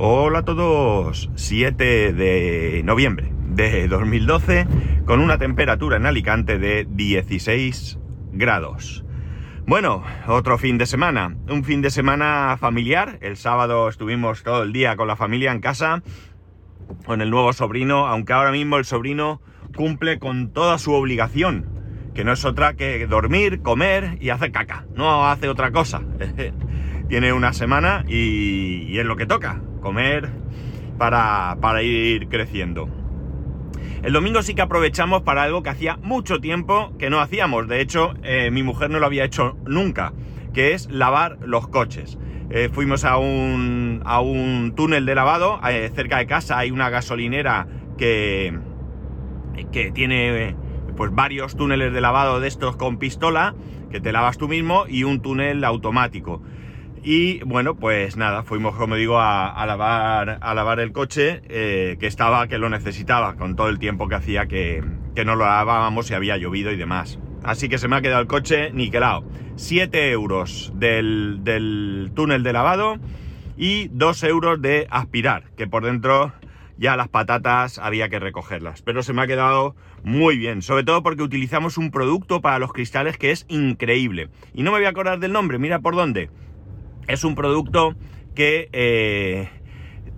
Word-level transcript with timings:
Hola 0.00 0.38
a 0.38 0.44
todos, 0.44 1.28
7 1.34 2.12
de 2.12 2.82
noviembre 2.84 3.32
de 3.48 3.88
2012 3.88 4.68
con 5.04 5.18
una 5.18 5.38
temperatura 5.38 5.96
en 5.96 6.06
Alicante 6.06 6.56
de 6.56 6.86
16 6.88 7.98
grados. 8.30 9.04
Bueno, 9.66 10.04
otro 10.28 10.56
fin 10.56 10.78
de 10.78 10.86
semana, 10.86 11.36
un 11.48 11.64
fin 11.64 11.82
de 11.82 11.90
semana 11.90 12.56
familiar. 12.60 13.18
El 13.22 13.36
sábado 13.36 13.88
estuvimos 13.88 14.44
todo 14.44 14.62
el 14.62 14.72
día 14.72 14.94
con 14.94 15.08
la 15.08 15.16
familia 15.16 15.50
en 15.50 15.60
casa, 15.60 16.04
con 17.04 17.20
el 17.20 17.30
nuevo 17.30 17.52
sobrino, 17.52 18.06
aunque 18.06 18.34
ahora 18.34 18.52
mismo 18.52 18.76
el 18.76 18.84
sobrino 18.84 19.42
cumple 19.74 20.20
con 20.20 20.52
toda 20.52 20.78
su 20.78 20.92
obligación, 20.92 21.66
que 22.14 22.22
no 22.22 22.34
es 22.34 22.44
otra 22.44 22.74
que 22.74 23.04
dormir, 23.08 23.62
comer 23.62 24.16
y 24.20 24.30
hacer 24.30 24.52
caca, 24.52 24.86
no 24.94 25.26
hace 25.26 25.48
otra 25.48 25.72
cosa. 25.72 26.02
Tiene 27.08 27.32
una 27.32 27.52
semana 27.52 28.04
y, 28.06 28.84
y 28.86 28.98
es 29.00 29.04
lo 29.04 29.16
que 29.16 29.26
toca, 29.26 29.60
comer 29.80 30.28
para, 30.98 31.56
para 31.60 31.82
ir 31.82 32.28
creciendo. 32.28 32.88
El 34.02 34.12
domingo 34.12 34.42
sí 34.42 34.54
que 34.54 34.62
aprovechamos 34.62 35.22
para 35.22 35.42
algo 35.42 35.62
que 35.62 35.70
hacía 35.70 35.96
mucho 35.96 36.40
tiempo 36.40 36.92
que 36.98 37.10
no 37.10 37.20
hacíamos. 37.20 37.66
De 37.66 37.80
hecho, 37.80 38.14
eh, 38.22 38.50
mi 38.50 38.62
mujer 38.62 38.90
no 38.90 39.00
lo 39.00 39.06
había 39.06 39.24
hecho 39.24 39.56
nunca, 39.66 40.12
que 40.54 40.72
es 40.72 40.88
lavar 40.90 41.38
los 41.44 41.66
coches. 41.68 42.16
Eh, 42.50 42.70
fuimos 42.72 43.04
a 43.04 43.18
un, 43.18 44.00
a 44.04 44.20
un, 44.20 44.72
túnel 44.76 45.04
de 45.04 45.14
lavado. 45.14 45.60
Eh, 45.68 45.90
cerca 45.94 46.18
de 46.18 46.26
casa 46.26 46.58
hay 46.58 46.70
una 46.70 46.90
gasolinera 46.90 47.66
que, 47.98 48.56
que 49.72 49.90
tiene 49.90 50.54
pues 50.96 51.12
varios 51.12 51.56
túneles 51.56 51.92
de 51.92 52.00
lavado 52.00 52.40
de 52.40 52.48
estos 52.48 52.76
con 52.76 52.98
pistola, 52.98 53.54
que 53.90 54.00
te 54.00 54.12
lavas 54.12 54.38
tú 54.38 54.48
mismo, 54.48 54.84
y 54.88 55.04
un 55.04 55.20
túnel 55.20 55.64
automático. 55.64 56.40
Y 57.02 57.40
bueno, 57.44 57.76
pues 57.76 58.16
nada, 58.16 58.42
fuimos, 58.42 58.76
como 58.76 58.96
digo, 58.96 59.18
a, 59.20 59.64
lavar, 59.66 60.80
el 60.80 60.92
coche, 60.92 61.42
eh, 61.48 61.96
que 62.00 62.06
estaba, 62.06 62.48
que 62.48 62.58
lo 62.58 62.68
necesitaba, 62.68 63.36
con 63.36 63.56
todo 63.56 63.68
el 63.68 63.78
tiempo 63.78 64.08
que 64.08 64.16
hacía 64.16 64.46
que, 64.46 64.82
no 65.24 65.36
lo 65.36 65.44
lavábamos 65.44 66.10
y 66.10 66.14
había 66.14 66.36
llovido 66.36 66.70
y 66.70 66.76
demás. 66.76 67.18
Así 67.42 67.68
que 67.68 67.78
se 67.78 67.88
me 67.88 67.96
ha 67.96 68.00
quedado 68.00 68.20
el 68.20 68.28
coche 68.28 68.70
niquelado. 68.72 69.24
7 69.56 70.10
euros 70.10 70.72
del, 70.76 71.40
del 71.42 72.12
túnel 72.14 72.42
de 72.42 72.52
lavado 72.52 72.96
y 73.56 73.88
2 73.88 74.22
euros 74.24 74.62
de 74.62 74.86
aspirar, 74.90 75.44
que 75.56 75.66
por 75.66 75.84
dentro 75.84 76.32
ya 76.76 76.96
las 76.96 77.08
patatas 77.08 77.78
había 77.78 78.08
que 78.08 78.20
recogerlas. 78.20 78.82
Pero 78.82 79.02
se 79.02 79.12
me 79.12 79.22
ha 79.22 79.26
quedado 79.26 79.74
muy 80.04 80.38
bien, 80.38 80.62
sobre 80.62 80.84
todo 80.84 81.02
porque 81.02 81.22
utilizamos 81.22 81.78
un 81.78 81.90
producto 81.90 82.40
para 82.40 82.60
los 82.60 82.72
cristales 82.72 83.18
que 83.18 83.32
es 83.32 83.44
increíble. 83.48 84.28
Y 84.54 84.62
no 84.62 84.70
me 84.70 84.78
voy 84.78 84.86
a 84.86 84.90
acordar 84.90 85.18
del 85.18 85.32
nombre, 85.32 85.58
mira 85.58 85.80
por 85.80 85.96
dónde 85.96 86.30
es 87.08 87.24
un 87.24 87.34
producto 87.34 87.96
que 88.34 88.68
eh, 88.72 89.48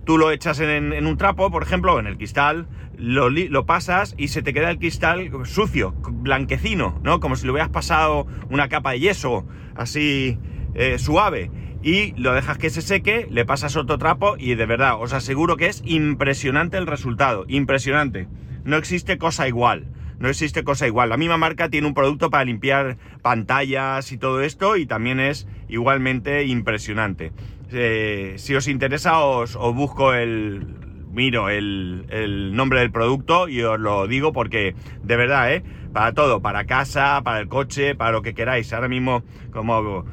tú 0.05 0.17
lo 0.17 0.31
echas 0.31 0.59
en, 0.59 1.05
un 1.05 1.17
trapo, 1.17 1.49
por 1.49 1.63
ejemplo, 1.63 1.99
en 1.99 2.07
el 2.07 2.17
cristal, 2.17 2.67
lo, 2.97 3.65
pasas 3.65 4.13
y 4.17 4.27
se 4.27 4.43
te 4.43 4.53
queda 4.53 4.69
el 4.69 4.77
cristal 4.77 5.31
sucio, 5.45 5.95
blanquecino, 6.07 6.99
¿no? 7.03 7.19
Como 7.19 7.35
si 7.35 7.45
le 7.45 7.51
hubieras 7.51 7.69
pasado 7.69 8.27
una 8.49 8.69
capa 8.69 8.91
de 8.91 8.99
yeso, 8.99 9.47
así 9.75 10.37
eh, 10.75 10.99
suave. 10.99 11.49
Y 11.83 12.11
lo 12.11 12.33
dejas 12.33 12.59
que 12.59 12.69
se 12.69 12.83
seque, 12.83 13.25
le 13.31 13.43
pasas 13.43 13.75
otro 13.75 13.97
trapo 13.97 14.35
y 14.37 14.53
de 14.53 14.67
verdad, 14.67 15.01
os 15.01 15.13
aseguro 15.13 15.57
que 15.57 15.65
es 15.65 15.81
impresionante 15.83 16.77
el 16.77 16.85
resultado, 16.85 17.45
impresionante. 17.47 18.27
No 18.63 18.77
existe 18.77 19.17
cosa 19.17 19.47
igual. 19.47 19.87
No 20.21 20.29
existe 20.29 20.63
cosa 20.63 20.85
igual. 20.85 21.09
La 21.09 21.17
misma 21.17 21.37
marca 21.37 21.69
tiene 21.69 21.87
un 21.87 21.95
producto 21.95 22.29
para 22.29 22.45
limpiar 22.45 22.97
pantallas 23.23 24.11
y 24.11 24.19
todo 24.19 24.41
esto 24.41 24.77
y 24.77 24.85
también 24.85 25.19
es 25.19 25.47
igualmente 25.67 26.45
impresionante. 26.45 27.31
Eh, 27.71 28.35
si 28.37 28.53
os 28.53 28.67
interesa 28.67 29.19
os, 29.19 29.55
busco 29.55 30.13
el... 30.13 30.77
Miro 31.11 31.49
el, 31.49 32.53
nombre 32.53 32.79
del 32.79 32.91
producto 32.91 33.49
y 33.49 33.61
os 33.63 33.77
lo 33.77 34.07
digo 34.07 34.31
porque 34.31 34.75
de 35.03 35.15
verdad, 35.17 35.53
¿eh? 35.53 35.63
Para 35.91 36.13
todo, 36.13 36.41
para 36.41 36.63
casa, 36.63 37.19
para 37.21 37.41
el 37.41 37.49
coche, 37.49 37.95
para 37.95 38.13
lo 38.13 38.21
que 38.21 38.33
queráis. 38.33 38.71
Ahora 38.71 38.87
mismo, 38.87 39.21
como, 39.51 40.05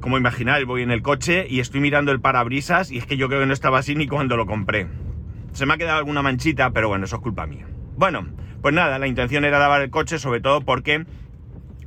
como 0.00 0.16
imagináis, 0.16 0.64
voy 0.64 0.82
en 0.82 0.92
el 0.92 1.02
coche 1.02 1.46
y 1.50 1.58
estoy 1.58 1.80
mirando 1.80 2.12
el 2.12 2.20
parabrisas 2.20 2.92
y 2.92 2.98
es 2.98 3.06
que 3.06 3.16
yo 3.16 3.26
creo 3.28 3.40
que 3.40 3.46
no 3.46 3.52
estaba 3.52 3.78
así 3.78 3.96
ni 3.96 4.06
cuando 4.06 4.36
lo 4.36 4.46
compré. 4.46 4.86
Se 5.54 5.66
me 5.66 5.74
ha 5.74 5.76
quedado 5.76 5.98
alguna 5.98 6.22
manchita, 6.22 6.70
pero 6.70 6.86
bueno, 6.86 7.06
eso 7.06 7.16
es 7.16 7.22
culpa 7.22 7.46
mía. 7.46 7.66
Bueno, 7.96 8.28
pues 8.62 8.74
nada, 8.74 8.98
la 8.98 9.06
intención 9.06 9.44
era 9.44 9.58
lavar 9.58 9.82
el 9.82 9.90
coche 9.90 10.18
sobre 10.18 10.40
todo 10.40 10.60
porque 10.60 11.04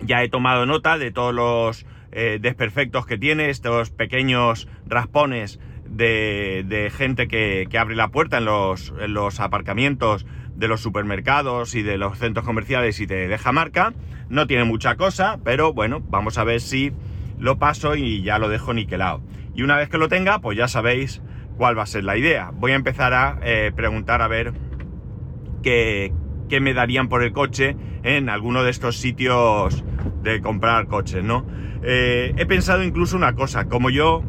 ya 0.02 0.24
he 0.24 0.30
tomado 0.30 0.66
nota 0.66 0.98
de 0.98 1.12
todos 1.12 1.34
los 1.34 1.86
eh, 2.12 2.40
desperfectos 2.42 3.06
que 3.06 3.18
tiene, 3.18 3.50
estos 3.50 3.90
pequeños 3.90 4.68
raspones 4.86 5.60
de, 5.86 6.92
gente 6.96 7.28
que, 7.28 7.68
abre 7.78 7.96
la 7.96 8.10
puerta 8.10 8.38
en 8.38 8.46
los, 8.46 8.94
en 9.00 9.14
los 9.14 9.40
aparcamientos 9.40 10.26
de 10.56 10.68
los 10.68 10.82
supermercados 10.82 11.76
y 11.76 11.82
de 11.82 11.98
los 11.98 12.18
centros 12.18 12.46
comerciales 12.46 13.00
y 13.00 13.08
te 13.08 13.28
deja 13.28 13.52
marca. 13.52 13.94
No 14.30 14.48
tiene 14.48 14.64
mucha 14.64 14.96
cosa, 14.96 15.40
pero 15.44 15.74
bueno, 15.74 16.02
vamos 16.02 16.38
a 16.38 16.44
ver 16.44 16.62
si 16.62 16.94
lo 17.38 17.58
paso 17.58 17.96
y 17.96 18.22
ya 18.22 18.40
lo 18.40 18.48
dejo 18.48 18.74
niquelado. 18.74 19.22
Y 19.54 19.64
una 19.64 19.76
vez 19.76 19.90
que 19.90 19.98
lo 19.98 20.08
tenga, 20.08 20.40
pues 20.40 20.58
ya 20.58 20.68
sabéis 20.68 21.22
cuál 21.58 21.78
va 21.78 21.84
a 21.84 21.88
ser 21.88 22.04
la 22.04 22.18
idea. 22.18 22.52
Voy 22.54 22.72
a 22.72 22.76
empezar 22.76 23.14
a 23.14 23.40
eh, 23.44 23.72
preguntar 23.76 24.22
a 24.22 24.28
ver 24.28 24.54
qué, 25.64 26.14
qué 26.52 26.60
me 26.60 26.74
darían 26.74 27.08
por 27.08 27.24
el 27.24 27.32
coche 27.32 27.78
en 28.04 28.28
alguno 28.28 28.64
de 28.64 28.72
estos 28.72 28.98
sitios 28.98 29.86
de 30.22 30.42
comprar 30.42 30.88
coches, 30.88 31.24
¿no? 31.24 31.46
Eh, 31.82 32.34
he 32.36 32.46
pensado 32.46 32.84
incluso 32.84 33.16
una 33.16 33.36
cosa, 33.36 33.70
como 33.70 33.90
yo, 33.90 34.22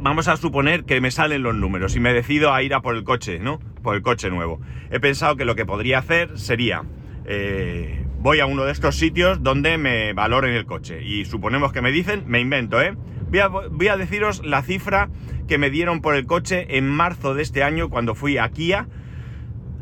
vamos 0.00 0.26
a 0.26 0.36
suponer 0.36 0.82
que 0.82 1.00
me 1.00 1.12
salen 1.12 1.44
los 1.44 1.54
números 1.54 1.94
y 1.94 2.00
me 2.00 2.12
decido 2.12 2.52
a 2.52 2.64
ir 2.64 2.74
a 2.74 2.80
por 2.80 2.96
el 2.96 3.04
coche, 3.04 3.38
¿no? 3.38 3.60
Por 3.80 3.94
el 3.94 4.02
coche 4.02 4.28
nuevo. 4.28 4.60
He 4.90 4.98
pensado 4.98 5.36
que 5.36 5.44
lo 5.44 5.54
que 5.54 5.64
podría 5.64 5.98
hacer 5.98 6.36
sería, 6.36 6.82
eh, 7.24 8.04
voy 8.18 8.40
a 8.40 8.46
uno 8.46 8.64
de 8.64 8.72
estos 8.72 8.96
sitios 8.96 9.40
donde 9.40 9.78
me 9.78 10.12
valoren 10.14 10.52
el 10.52 10.66
coche 10.66 11.00
y 11.04 11.26
suponemos 11.26 11.72
que 11.72 11.80
me 11.80 11.92
dicen, 11.92 12.24
me 12.26 12.40
invento, 12.40 12.82
¿eh? 12.82 12.96
Voy 13.28 13.38
a, 13.38 13.46
voy 13.46 13.86
a 13.86 13.96
deciros 13.96 14.44
la 14.44 14.62
cifra 14.62 15.10
que 15.46 15.58
me 15.58 15.70
dieron 15.70 16.00
por 16.00 16.16
el 16.16 16.26
coche 16.26 16.76
en 16.76 16.88
marzo 16.88 17.34
de 17.34 17.42
este 17.42 17.62
año 17.62 17.88
cuando 17.88 18.16
fui 18.16 18.36
a 18.36 18.48
Kia 18.48 18.88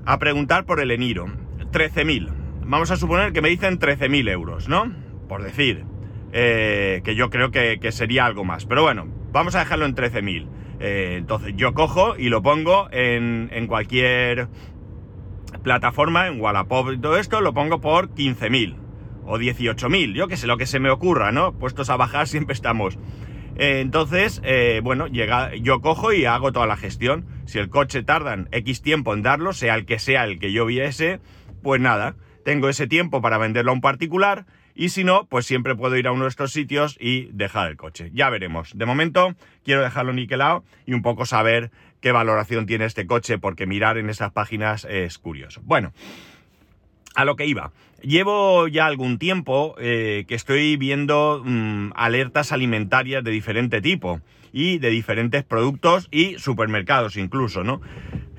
a 0.05 0.19
preguntar 0.19 0.67
por 0.67 0.81
el 0.81 0.91
Eniro. 0.91 1.27
13.000. 1.73 2.29
Vamos 2.67 2.91
a 2.91 2.97
suponer 2.97 3.33
que 3.33 3.43
me 3.43 3.49
dicen 3.49 3.79
13.000 3.79 4.31
euros, 4.31 4.69
¿no? 4.69 4.93
Por 5.29 5.43
decir. 5.43 5.85
Eh, 6.33 7.01
que 7.05 7.15
yo 7.15 7.31
creo 7.31 7.51
que, 7.51 7.79
sería 7.93 8.27
algo 8.27 8.45
más. 8.45 8.67
Pero 8.67 8.83
bueno, 8.83 9.07
vamos 9.33 9.55
a 9.55 9.61
dejarlo 9.61 9.87
en 9.87 9.95
13.000. 9.95 10.47
Eh, 10.81 11.15
entonces 11.19 11.55
yo 11.57 11.75
cojo 11.75 12.17
y 12.17 12.29
lo 12.29 12.43
pongo 12.43 12.89
en, 12.93 13.49
en 13.53 13.67
cualquier 13.67 14.49
plataforma, 15.63 16.29
en 16.29 16.41
Wallapop 16.41 16.93
y 16.93 16.99
todo 16.99 17.17
esto, 17.17 17.41
lo 17.41 17.53
pongo 17.53 17.81
por 17.81 18.11
15.000 18.11 18.77
o 19.25 19.39
18.000, 19.39 20.15
yo 20.15 20.29
que 20.29 20.37
sé, 20.37 20.47
lo 20.47 20.57
que 20.57 20.67
se 20.67 20.79
me 20.79 20.91
ocurra, 20.91 21.33
¿no? 21.33 21.53
Puestos 21.53 21.91
a 21.91 21.97
bajar 21.97 22.29
siempre 22.29 22.53
estamos. 22.53 22.99
Eh, 23.57 23.81
entonces, 23.81 24.41
bueno, 24.85 25.09
llega, 25.09 25.57
yo 25.57 25.81
cojo 25.81 26.13
y 26.13 26.27
hago 26.27 26.53
toda 26.53 26.67
la 26.67 26.77
gestión. 26.77 27.27
Si 27.47 27.59
el 27.59 27.71
coche 27.71 28.03
tardan 28.03 28.49
X 28.53 28.83
tiempo 28.83 29.15
en 29.15 29.23
darlo, 29.23 29.53
sea 29.53 29.75
el 29.75 29.85
que 29.85 29.99
sea 29.99 30.25
el 30.25 30.39
que 30.39 30.53
yo 30.53 30.65
viese, 30.65 31.19
pues 31.63 31.81
nada, 31.81 32.17
tengo 32.45 32.69
ese 32.69 32.87
tiempo 32.87 33.21
para 33.21 33.39
venderlo 33.39 33.73
a 33.73 33.75
un 33.75 33.81
particular 33.81 34.47
y 34.75 34.91
si 34.91 35.03
no, 35.03 35.27
pues 35.27 35.45
siempre 35.45 35.75
puedo 35.75 35.97
ir 35.97 36.07
a 36.07 36.13
uno 36.13 36.25
de 36.25 36.31
estos 36.31 36.53
sitios 36.53 36.97
y 37.01 37.27
dejar 37.33 37.69
el 37.69 37.77
coche. 37.77 38.11
Ya 38.15 38.31
veremos. 38.31 38.79
De 38.79 38.87
momento 38.87 39.35
quiero 39.65 39.83
dejarlo 39.83 40.13
niquelado 40.13 40.65
y 40.87 40.95
un 40.95 41.03
poco 41.03 41.27
saber 41.27 41.73
qué 42.01 42.13
valoración 42.13 42.67
tiene 42.67 42.85
este 42.85 43.07
coche 43.07 43.39
porque 43.39 43.67
mirar 43.67 43.99
en 43.99 44.09
esas 44.09 44.31
páginas 44.31 44.87
es 44.89 45.19
curioso. 45.19 45.61
Bueno, 45.65 45.93
a 47.17 47.25
lo 47.25 47.35
que 47.35 47.47
iba. 47.47 47.73
Llevo 48.03 48.69
ya 48.69 48.87
algún 48.87 49.19
tiempo 49.19 49.75
eh, 49.79 50.25
que 50.29 50.37
estoy 50.37 50.77
viendo 50.77 51.43
mm, 51.45 51.91
alertas 51.97 52.53
alimentarias 52.53 53.25
de 53.25 53.33
diferente 53.33 53.81
tipo 53.81 54.21
y 54.53 54.79
de 54.79 54.91
diferentes 54.91 55.43
productos 55.43 56.07
y 56.13 56.39
supermercados 56.39 57.17
incluso, 57.17 57.65
¿no? 57.65 57.81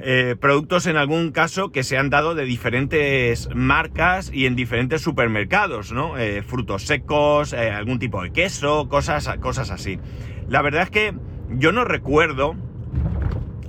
Eh, 0.02 0.36
productos 0.40 0.88
en 0.88 0.96
algún 0.96 1.32
caso 1.32 1.72
que 1.72 1.84
se 1.84 1.98
han 1.98 2.10
dado 2.10 2.34
de 2.34 2.46
diferentes 2.46 3.50
marcas 3.54 4.32
y 4.34 4.46
en 4.46 4.56
diferentes 4.56 5.02
supermercados, 5.02 5.92
¿no? 5.92 6.18
Eh, 6.18 6.42
frutos 6.42 6.84
secos, 6.84 7.54
algún 7.54 8.00
tipo 8.00 8.24
de 8.24 8.32
queso, 8.32 8.88
cosas, 8.88 9.30
cosas 9.40 9.72
así. 9.72 10.00
La 10.48 10.62
verdad 10.62 10.84
es 10.84 10.90
que 10.90 11.14
yo 11.50 11.72
no 11.72 11.84
recuerdo, 11.84 12.56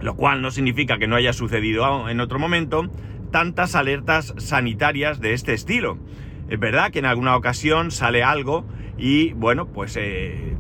lo 0.01 0.15
cual 0.15 0.41
no 0.41 0.51
significa 0.51 0.99
que 0.99 1.07
no 1.07 1.17
haya 1.17 1.33
sucedido 1.33 2.09
en 2.09 2.21
otro 2.21 2.39
momento, 2.39 2.89
tantas 3.31 3.75
alertas 3.75 4.35
sanitarias 4.39 5.21
de 5.21 5.33
este 5.33 5.53
estilo. 5.53 5.99
Es 6.49 6.59
verdad 6.59 6.91
que 6.91 6.99
en 6.99 7.07
alguna 7.07 7.37
ocasión 7.37 7.91
sale 7.91 8.23
algo 8.23 8.67
y 8.99 9.33
bueno, 9.33 9.67
pues 9.67 9.97
eh, 9.97 10.57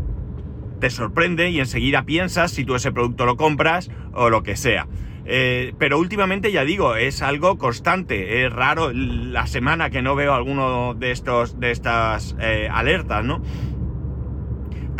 te 0.78 0.88
sorprende 0.90 1.50
y 1.50 1.60
enseguida 1.60 2.04
piensas 2.04 2.52
si 2.52 2.64
tú 2.64 2.74
ese 2.74 2.92
producto 2.92 3.26
lo 3.26 3.36
compras 3.36 3.90
o 4.12 4.30
lo 4.30 4.42
que 4.42 4.56
sea. 4.56 4.86
Eh, 5.32 5.74
pero 5.78 6.00
últimamente 6.00 6.50
ya 6.50 6.64
digo, 6.64 6.96
es 6.96 7.22
algo 7.22 7.56
constante. 7.56 8.44
Es 8.44 8.52
raro 8.52 8.92
la 8.92 9.46
semana 9.46 9.88
que 9.88 10.02
no 10.02 10.16
veo 10.16 10.34
alguno 10.34 10.94
de 10.94 11.12
estos 11.12 11.60
de 11.60 11.70
estas 11.70 12.34
eh, 12.40 12.68
alertas, 12.70 13.24
¿no? 13.24 13.40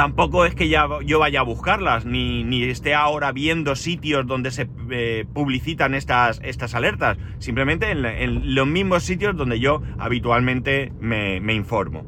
tampoco 0.00 0.46
es 0.46 0.54
que 0.54 0.70
ya 0.70 0.86
yo 1.04 1.18
vaya 1.18 1.40
a 1.40 1.42
buscarlas, 1.42 2.06
ni, 2.06 2.42
ni 2.42 2.62
esté 2.62 2.94
ahora 2.94 3.32
viendo 3.32 3.76
sitios 3.76 4.26
donde 4.26 4.50
se 4.50 4.66
eh, 4.90 5.26
publicitan 5.30 5.94
estas, 5.94 6.40
estas 6.42 6.74
alertas, 6.74 7.18
simplemente 7.38 7.90
en, 7.90 8.54
los 8.54 8.66
mismos 8.66 9.02
sitios 9.02 9.36
donde 9.36 9.60
yo 9.60 9.82
habitualmente 9.98 10.90
me, 11.00 11.40
me, 11.40 11.52
informo. 11.52 12.06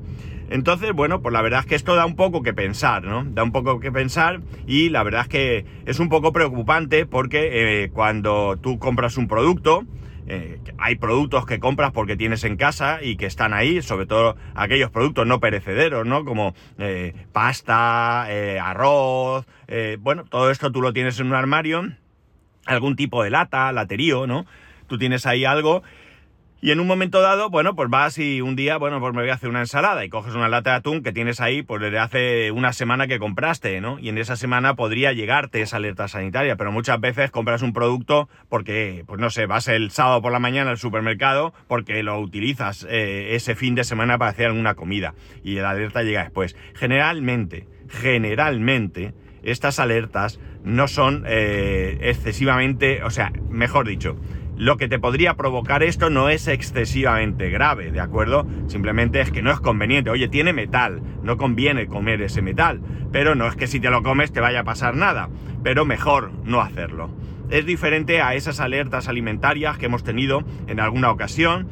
Entonces, 0.52 0.92
bueno, 0.92 1.22
pues 1.22 1.32
la 1.32 1.40
verdad 1.40 1.60
es 1.60 1.66
que 1.66 1.74
esto 1.74 1.96
da 1.96 2.04
un 2.04 2.14
poco 2.14 2.42
que 2.42 2.52
pensar, 2.52 3.04
¿no? 3.04 3.24
Da 3.24 3.42
un 3.42 3.52
poco 3.52 3.80
que 3.80 3.90
pensar 3.90 4.42
y 4.66 4.90
la 4.90 5.02
verdad 5.02 5.22
es 5.22 5.28
que 5.28 5.64
es 5.86 5.98
un 5.98 6.10
poco 6.10 6.30
preocupante 6.34 7.06
porque 7.06 7.84
eh, 7.84 7.90
cuando 7.90 8.58
tú 8.60 8.78
compras 8.78 9.16
un 9.16 9.28
producto, 9.28 9.86
eh, 10.26 10.60
hay 10.76 10.96
productos 10.96 11.46
que 11.46 11.58
compras 11.58 11.92
porque 11.92 12.18
tienes 12.18 12.44
en 12.44 12.58
casa 12.58 12.98
y 13.02 13.16
que 13.16 13.24
están 13.24 13.54
ahí, 13.54 13.80
sobre 13.80 14.04
todo 14.04 14.36
aquellos 14.54 14.90
productos 14.90 15.26
no 15.26 15.40
perecederos, 15.40 16.06
¿no? 16.06 16.26
Como 16.26 16.54
eh, 16.78 17.14
pasta, 17.32 18.24
arroz, 18.62 19.46
bueno, 20.00 20.24
todo 20.24 20.50
esto 20.50 20.70
tú 20.70 20.82
lo 20.82 20.92
tienes 20.92 21.18
en 21.18 21.28
un 21.28 21.34
armario, 21.34 21.94
algún 22.66 22.94
tipo 22.94 23.24
de 23.24 23.30
lata, 23.30 23.72
laterío, 23.72 24.26
¿no? 24.26 24.44
Tú 24.86 24.98
tienes 24.98 25.24
ahí 25.24 25.46
algo 25.46 25.82
y 26.64 26.70
en 26.70 26.78
un 26.78 26.86
momento 26.86 27.20
dado, 27.20 27.50
bueno, 27.50 27.74
pues 27.74 27.90
vas 27.90 28.18
y 28.18 28.40
un 28.40 28.54
día, 28.54 28.76
bueno, 28.76 29.00
pues 29.00 29.12
me 29.12 29.22
voy 29.22 29.30
a 29.30 29.34
hacer 29.34 29.48
una 29.48 29.58
ensalada 29.58 30.04
y 30.04 30.08
coges 30.08 30.36
una 30.36 30.48
lata 30.48 30.70
de 30.70 30.76
atún 30.76 31.02
que 31.02 31.10
tienes 31.10 31.40
ahí, 31.40 31.62
pues 31.62 31.82
desde 31.82 31.98
hace 31.98 32.52
una 32.52 32.72
semana 32.72 33.08
que 33.08 33.18
compraste, 33.18 33.80
¿no? 33.80 33.98
Y 33.98 34.10
en 34.10 34.16
esa 34.16 34.36
semana 34.36 34.76
podría 34.76 35.12
llegarte 35.12 35.60
esa 35.60 35.78
alerta 35.78 36.06
sanitaria, 36.06 36.54
pero 36.54 36.70
muchas 36.70 37.00
veces 37.00 37.32
compras 37.32 37.62
un 37.62 37.72
producto 37.72 38.28
porque, 38.48 39.02
pues 39.08 39.20
no 39.20 39.28
sé, 39.30 39.46
vas 39.46 39.66
el 39.66 39.90
sábado 39.90 40.22
por 40.22 40.30
la 40.30 40.38
mañana 40.38 40.70
al 40.70 40.78
supermercado 40.78 41.52
porque 41.66 42.00
lo 42.04 42.20
utilizas 42.20 42.86
eh, 42.88 43.34
ese 43.34 43.56
fin 43.56 43.74
de 43.74 43.82
semana 43.82 44.16
para 44.16 44.30
hacer 44.30 44.46
alguna 44.46 44.76
comida 44.76 45.14
y 45.42 45.56
la 45.56 45.70
alerta 45.70 46.04
llega 46.04 46.22
después. 46.22 46.54
Generalmente, 46.76 47.66
generalmente, 47.88 49.14
estas 49.42 49.80
alertas 49.80 50.38
no 50.62 50.86
son 50.86 51.24
eh, 51.26 51.98
excesivamente, 52.02 53.02
o 53.02 53.10
sea, 53.10 53.32
mejor 53.50 53.88
dicho, 53.88 54.16
lo 54.56 54.76
que 54.76 54.88
te 54.88 54.98
podría 54.98 55.34
provocar 55.34 55.82
esto 55.82 56.10
no 56.10 56.28
es 56.28 56.46
excesivamente 56.46 57.50
grave, 57.50 57.90
¿de 57.90 58.00
acuerdo? 58.00 58.46
Simplemente 58.66 59.20
es 59.20 59.30
que 59.30 59.42
no 59.42 59.50
es 59.50 59.60
conveniente. 59.60 60.10
Oye, 60.10 60.28
tiene 60.28 60.52
metal, 60.52 61.02
no 61.22 61.36
conviene 61.36 61.86
comer 61.86 62.22
ese 62.22 62.42
metal, 62.42 62.80
pero 63.10 63.34
no 63.34 63.46
es 63.46 63.56
que 63.56 63.66
si 63.66 63.80
te 63.80 63.90
lo 63.90 64.02
comes 64.02 64.32
te 64.32 64.40
vaya 64.40 64.60
a 64.60 64.64
pasar 64.64 64.94
nada, 64.94 65.30
pero 65.62 65.84
mejor 65.84 66.32
no 66.44 66.60
hacerlo. 66.60 67.10
Es 67.50 67.66
diferente 67.66 68.22
a 68.22 68.34
esas 68.34 68.60
alertas 68.60 69.08
alimentarias 69.08 69.78
que 69.78 69.86
hemos 69.86 70.04
tenido 70.04 70.44
en 70.68 70.80
alguna 70.80 71.10
ocasión 71.10 71.68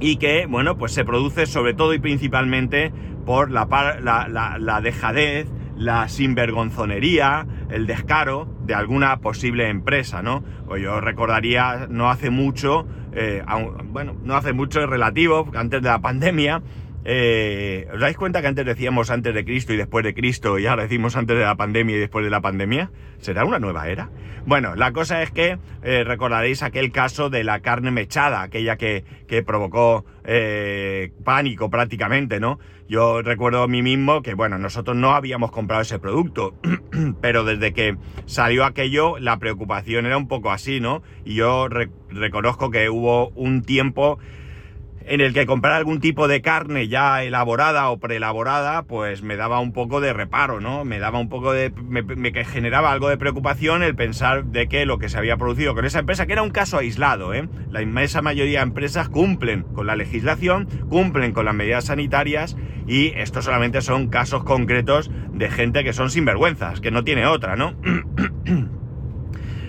y 0.00 0.16
que, 0.16 0.46
bueno, 0.46 0.78
pues 0.78 0.92
se 0.92 1.04
produce 1.04 1.46
sobre 1.46 1.74
todo 1.74 1.94
y 1.94 1.98
principalmente 1.98 2.92
por 3.26 3.50
la, 3.50 3.66
la, 4.00 4.56
la 4.58 4.80
dejadez, 4.80 5.48
la 5.78 6.08
sinvergonzonería, 6.08 7.46
el 7.70 7.86
descaro 7.86 8.48
de 8.66 8.74
alguna 8.74 9.18
posible 9.20 9.68
empresa, 9.68 10.22
¿no? 10.22 10.42
O 10.66 10.76
yo 10.76 11.00
recordaría 11.00 11.86
no 11.88 12.10
hace 12.10 12.30
mucho, 12.30 12.86
eh, 13.12 13.42
bueno, 13.84 14.16
no 14.24 14.36
hace 14.36 14.52
mucho 14.52 14.80
es 14.80 14.88
relativo, 14.88 15.48
antes 15.54 15.80
de 15.80 15.88
la 15.88 16.00
pandemia, 16.00 16.62
eh, 17.10 17.88
¿Os 17.90 18.00
dais 18.00 18.18
cuenta 18.18 18.42
que 18.42 18.48
antes 18.48 18.66
decíamos 18.66 19.10
antes 19.10 19.32
de 19.32 19.42
Cristo 19.42 19.72
y 19.72 19.78
después 19.78 20.04
de 20.04 20.12
Cristo 20.12 20.58
y 20.58 20.66
ahora 20.66 20.82
decimos 20.82 21.16
antes 21.16 21.38
de 21.38 21.42
la 21.42 21.56
pandemia 21.56 21.96
y 21.96 21.98
después 22.00 22.22
de 22.22 22.30
la 22.30 22.42
pandemia? 22.42 22.90
¿Será 23.16 23.46
una 23.46 23.58
nueva 23.58 23.88
era? 23.88 24.10
Bueno, 24.44 24.76
la 24.76 24.92
cosa 24.92 25.22
es 25.22 25.30
que 25.30 25.58
eh, 25.82 26.04
recordaréis 26.04 26.62
aquel 26.62 26.92
caso 26.92 27.30
de 27.30 27.44
la 27.44 27.60
carne 27.60 27.90
mechada, 27.92 28.42
aquella 28.42 28.76
que, 28.76 29.04
que 29.26 29.42
provocó 29.42 30.04
eh, 30.24 31.12
pánico 31.24 31.70
prácticamente, 31.70 32.40
¿no? 32.40 32.58
Yo 32.90 33.22
recuerdo 33.22 33.62
a 33.62 33.68
mí 33.68 33.80
mismo 33.80 34.20
que, 34.20 34.34
bueno, 34.34 34.58
nosotros 34.58 34.94
no 34.94 35.12
habíamos 35.12 35.50
comprado 35.50 35.80
ese 35.80 35.98
producto, 35.98 36.54
pero 37.22 37.42
desde 37.42 37.72
que 37.72 37.96
salió 38.26 38.66
aquello, 38.66 39.18
la 39.18 39.38
preocupación 39.38 40.04
era 40.04 40.18
un 40.18 40.28
poco 40.28 40.50
así, 40.50 40.78
¿no? 40.78 41.02
Y 41.24 41.36
yo 41.36 41.68
reconozco 42.10 42.70
que 42.70 42.90
hubo 42.90 43.30
un 43.30 43.62
tiempo 43.62 44.18
en 45.08 45.20
el 45.20 45.32
que 45.32 45.46
comprar 45.46 45.74
algún 45.74 46.00
tipo 46.00 46.28
de 46.28 46.42
carne 46.42 46.88
ya 46.88 47.22
elaborada 47.22 47.88
o 47.90 47.98
preelaborada, 47.98 48.82
pues 48.82 49.22
me 49.22 49.36
daba 49.36 49.60
un 49.60 49.72
poco 49.72 50.00
de 50.00 50.12
reparo, 50.12 50.60
¿no? 50.60 50.84
Me 50.84 50.98
daba 50.98 51.18
un 51.18 51.28
poco 51.28 51.52
de... 51.52 51.70
me, 51.70 52.44
generaba 52.44 52.92
algo 52.92 53.08
de 53.08 53.16
preocupación 53.16 53.82
el 53.82 53.94
pensar 53.94 54.44
de 54.44 54.68
que 54.68 54.86
lo 54.86 54.98
que 54.98 55.08
se 55.08 55.18
había 55.18 55.36
producido 55.36 55.74
con 55.74 55.84
esa 55.84 56.00
empresa, 56.00 56.26
que 56.26 56.34
era 56.34 56.42
un 56.42 56.50
caso 56.50 56.78
aislado, 56.78 57.32
¿eh? 57.34 57.48
La 57.70 57.82
inmensa 57.82 58.22
mayoría 58.22 58.58
de 58.60 58.64
empresas 58.64 59.08
cumplen 59.08 59.62
con 59.62 59.86
la 59.86 59.96
legislación, 59.96 60.66
cumplen 60.88 61.32
con 61.32 61.46
las 61.46 61.54
medidas 61.54 61.86
sanitarias 61.86 62.56
y 62.86 63.12
estos 63.16 63.46
solamente 63.46 63.80
son 63.80 64.08
casos 64.08 64.44
concretos 64.44 65.10
de 65.32 65.50
gente 65.50 65.84
que 65.84 65.92
son 65.92 66.10
sinvergüenzas, 66.10 66.80
que 66.80 66.90
no 66.90 67.04
tiene 67.04 67.26
otra, 67.26 67.56
¿no? 67.56 67.74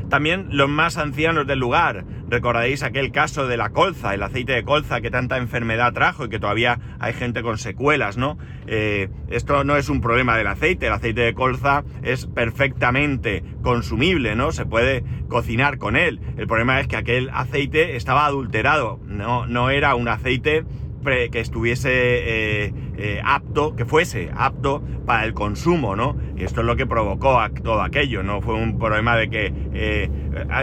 También 0.09 0.47
los 0.51 0.69
más 0.69 0.97
ancianos 0.97 1.45
del 1.45 1.59
lugar. 1.59 2.03
Recordaréis 2.29 2.83
aquel 2.83 3.11
caso 3.11 3.47
de 3.47 3.57
la 3.57 3.69
colza, 3.69 4.13
el 4.13 4.23
aceite 4.23 4.53
de 4.53 4.63
colza 4.63 5.01
que 5.01 5.11
tanta 5.11 5.37
enfermedad 5.37 5.93
trajo 5.93 6.25
y 6.25 6.29
que 6.29 6.39
todavía 6.39 6.79
hay 6.99 7.13
gente 7.13 7.41
con 7.41 7.57
secuelas, 7.57 8.17
¿no? 8.17 8.37
Eh, 8.67 9.09
esto 9.29 9.63
no 9.63 9.77
es 9.77 9.89
un 9.89 10.01
problema 10.01 10.37
del 10.37 10.47
aceite, 10.47 10.87
el 10.87 10.93
aceite 10.93 11.21
de 11.21 11.33
colza 11.33 11.83
es 12.03 12.27
perfectamente 12.27 13.43
consumible, 13.61 14.35
¿no? 14.35 14.51
Se 14.51 14.65
puede 14.65 15.03
cocinar 15.27 15.77
con 15.77 15.95
él. 15.95 16.19
El 16.37 16.47
problema 16.47 16.79
es 16.79 16.87
que 16.87 16.97
aquel 16.97 17.29
aceite 17.33 17.95
estaba 17.95 18.25
adulterado, 18.25 18.99
no, 19.05 19.47
no 19.47 19.69
era 19.69 19.95
un 19.95 20.07
aceite 20.07 20.65
que 21.01 21.39
estuviese 21.39 21.89
eh, 21.91 22.73
eh, 22.97 23.21
apto, 23.23 23.75
que 23.75 23.85
fuese 23.85 24.29
apto 24.35 24.83
para 25.05 25.25
el 25.25 25.33
consumo, 25.33 25.95
¿no? 25.95 26.17
Y 26.37 26.43
esto 26.43 26.61
es 26.61 26.67
lo 26.67 26.75
que 26.75 26.85
provocó 26.85 27.39
todo 27.63 27.81
aquello, 27.81 28.23
no 28.23 28.41
fue 28.41 28.55
un 28.55 28.77
problema 28.77 29.15
de 29.15 29.29
que 29.29 29.53
eh, 29.73 30.09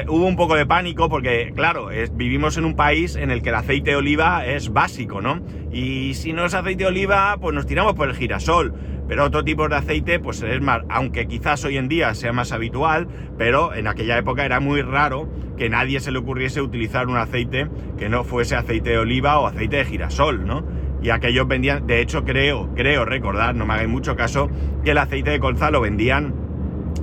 hubo 0.08 0.26
un 0.26 0.36
poco 0.36 0.54
de 0.54 0.66
pánico 0.66 1.08
porque, 1.08 1.52
claro, 1.54 1.88
vivimos 2.12 2.56
en 2.56 2.64
un 2.64 2.76
país 2.76 3.16
en 3.16 3.30
el 3.30 3.42
que 3.42 3.48
el 3.48 3.56
aceite 3.56 3.90
de 3.90 3.96
oliva 3.96 4.46
es 4.46 4.72
básico, 4.72 5.20
¿no? 5.20 5.40
Y 5.72 6.14
si 6.14 6.32
no 6.32 6.44
es 6.44 6.54
aceite 6.54 6.84
de 6.84 6.88
oliva, 6.88 7.36
pues 7.40 7.54
nos 7.54 7.66
tiramos 7.66 7.94
por 7.94 8.08
el 8.08 8.14
girasol. 8.14 8.74
Pero 9.08 9.24
otro 9.24 9.44
tipo 9.44 9.68
de 9.68 9.76
aceite, 9.76 10.18
pues 10.18 10.42
es 10.42 10.60
más, 10.60 10.82
aunque 10.88 11.26
quizás 11.26 11.64
hoy 11.64 11.76
en 11.76 11.88
día 11.88 12.14
sea 12.14 12.32
más 12.32 12.52
habitual, 12.52 13.06
pero 13.38 13.74
en 13.74 13.86
aquella 13.86 14.18
época 14.18 14.44
era 14.44 14.60
muy 14.60 14.82
raro 14.82 15.28
que 15.56 15.68
nadie 15.68 16.00
se 16.00 16.10
le 16.10 16.18
ocurriese 16.18 16.60
utilizar 16.60 17.06
un 17.08 17.16
aceite 17.16 17.68
que 17.98 18.08
no 18.08 18.24
fuese 18.24 18.56
aceite 18.56 18.90
de 18.90 18.98
oliva 18.98 19.38
o 19.38 19.46
aceite 19.46 19.76
de 19.76 19.84
girasol, 19.84 20.46
¿no? 20.46 20.64
Y 21.02 21.10
aquellos 21.10 21.46
vendían, 21.46 21.86
de 21.86 22.00
hecho 22.00 22.24
creo, 22.24 22.74
creo 22.74 23.04
recordar, 23.04 23.54
no 23.54 23.64
me 23.64 23.74
hagáis 23.74 23.88
mucho 23.88 24.16
caso, 24.16 24.50
que 24.84 24.90
el 24.90 24.98
aceite 24.98 25.30
de 25.30 25.38
colza 25.38 25.70
lo 25.70 25.80
vendían 25.80 26.34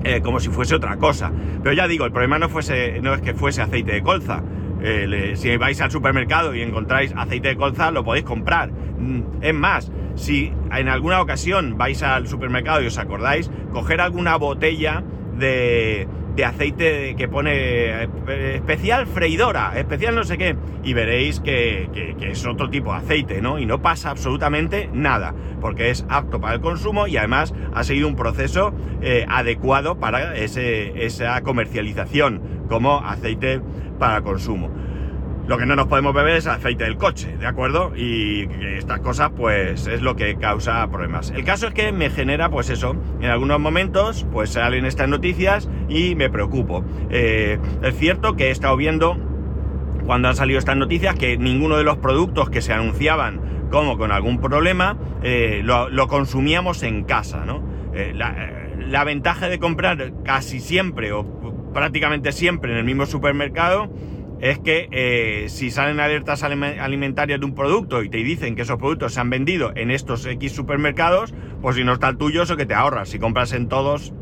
eh, 0.04 0.22
como 0.22 0.40
si 0.40 0.50
fuese 0.50 0.76
otra 0.76 0.98
cosa. 0.98 1.32
Pero 1.62 1.74
ya 1.74 1.88
digo, 1.88 2.06
el 2.06 2.12
problema 2.12 2.38
no, 2.38 2.50
fuese, 2.50 3.00
no 3.02 3.14
es 3.14 3.22
que 3.22 3.34
fuese 3.34 3.62
aceite 3.62 3.94
de 3.94 4.02
colza. 4.02 4.44
Eh, 4.82 5.34
si 5.36 5.56
vais 5.56 5.80
al 5.80 5.92
supermercado 5.92 6.54
y 6.54 6.62
encontráis 6.62 7.14
aceite 7.16 7.50
de 7.50 7.56
colza, 7.56 7.92
lo 7.92 8.04
podéis 8.04 8.26
comprar. 8.26 8.72
Mm, 8.72 9.22
es 9.42 9.54
más, 9.54 9.92
si 10.16 10.52
en 10.72 10.90
alguna 10.90 11.22
ocasión 11.22 11.78
vais 11.78 12.02
al 12.04 12.28
supermercado 12.28 12.82
y 12.82 12.88
os 12.88 12.98
acordáis, 12.98 13.50
coger 13.72 14.02
alguna 14.02 14.36
botella 14.38 15.04
de, 15.38 16.08
de 16.36 16.46
aceite 16.46 17.16
que 17.16 17.28
pone 17.28 18.04
eh, 18.04 18.56
especial 18.56 19.06
freidora, 19.06 19.74
especial 19.76 20.16
no 20.16 20.24
sé 20.24 20.38
qué, 20.38 20.56
y 20.84 20.94
veréis 20.94 21.40
que, 21.40 22.16
es 22.22 22.46
otro 22.46 22.70
tipo 22.70 22.92
de 22.92 22.98
aceite, 22.98 23.42
¿no? 23.42 23.60
Y 23.60 23.66
no 23.66 23.82
pasa 23.82 24.10
absolutamente 24.10 24.90
nada, 24.94 25.34
porque 25.62 25.90
es 25.90 26.06
apto 26.10 26.40
para 26.40 26.56
el 26.56 26.62
consumo 26.62 27.08
y 27.08 27.18
además 27.18 27.54
ha 27.74 27.84
seguido 27.84 28.08
un 28.08 28.16
proceso 28.16 28.74
eh, 29.02 29.26
adecuado 29.28 30.00
para 30.00 30.36
esa 30.36 31.42
comercialización 31.42 32.42
como 32.68 33.00
aceite 33.00 33.62
para 34.00 34.22
consumo. 34.22 34.72
Lo 35.46 35.58
que 35.58 35.66
no 35.66 35.76
nos 35.76 35.88
podemos 35.88 36.14
beber 36.14 36.38
es 36.38 36.48
aceite 36.48 36.86
del 36.86 36.96
coche, 36.96 37.36
¿de 37.38 37.46
acuerdo? 37.46 37.92
Y 37.98 38.48
estas 38.78 39.02
cosas, 39.02 39.32
pues, 39.36 39.88
es 39.88 40.02
lo 40.02 40.16
que 40.16 40.36
causa 40.38 40.90
problemas. 40.90 41.32
El 41.32 41.44
caso 41.44 41.68
es 41.68 41.74
que 41.74 41.92
me 41.92 42.10
genera, 42.10 42.50
pues 42.50 42.70
eso, 42.70 42.96
en 43.20 43.30
algunos 43.30 43.60
momentos, 43.60 44.26
pues 44.32 44.52
salen 44.52 44.86
estas 44.86 45.10
noticias 45.10 45.70
y 45.90 46.16
me 46.16 46.30
preocupo. 46.30 46.86
Eh, 47.10 47.60
es 47.82 47.98
cierto 47.98 48.38
que 48.38 48.48
he 48.48 48.52
estado 48.52 48.78
viendo, 48.78 49.18
cuando 50.06 50.30
han 50.30 50.36
salido 50.38 50.60
estas 50.60 50.78
noticias, 50.78 51.16
que 51.16 51.38
ninguno 51.38 51.76
de 51.76 51.84
los 51.84 51.98
productos 51.98 52.50
que 52.50 52.62
se 52.62 52.72
anunciaban 52.72 53.68
como 53.70 53.98
con 53.98 54.14
algún 54.14 54.40
problema, 54.40 54.98
eh, 55.24 55.62
lo, 55.62 56.08
consumíamos 56.08 56.84
en 56.84 57.04
casa, 57.04 57.44
¿no? 57.46 57.62
Eh, 57.94 58.14
la 58.14 59.04
ventaja 59.04 59.50
de 59.50 59.60
comprar 59.60 60.14
casi 60.24 60.62
siempre 60.62 61.12
o 61.12 61.26
prácticamente 61.74 62.32
siempre 62.32 62.72
en 62.72 62.78
el 62.78 62.86
mismo 62.86 63.06
supermercado 63.06 63.90
es 64.44 64.60
que 64.60 64.90
eh, 64.92 65.46
si 65.48 65.72
salen 65.72 66.02
alertas 66.02 66.44
alimentarias 66.44 67.40
de 67.40 67.46
un 67.46 67.56
producto 67.56 68.04
y 68.04 68.10
te 68.10 68.18
dicen 68.18 68.58
que 68.58 68.64
esos 68.64 68.78
productos 68.78 69.14
se 69.14 69.22
han 69.22 69.30
vendido 69.30 69.72
en 69.74 69.90
estos 69.90 70.26
X 70.26 70.52
supermercados, 70.52 71.34
pues 71.62 71.78
si 71.78 71.86
no 71.86 71.94
está 71.94 72.10
el 72.10 72.18
tuyo, 72.18 72.44
eso 72.44 72.58
que 72.58 72.66
te 72.66 72.74
ahorras. 72.74 73.08
Si 73.08 73.20
compras 73.20 73.54
en 73.54 73.70
todos, 73.70 74.14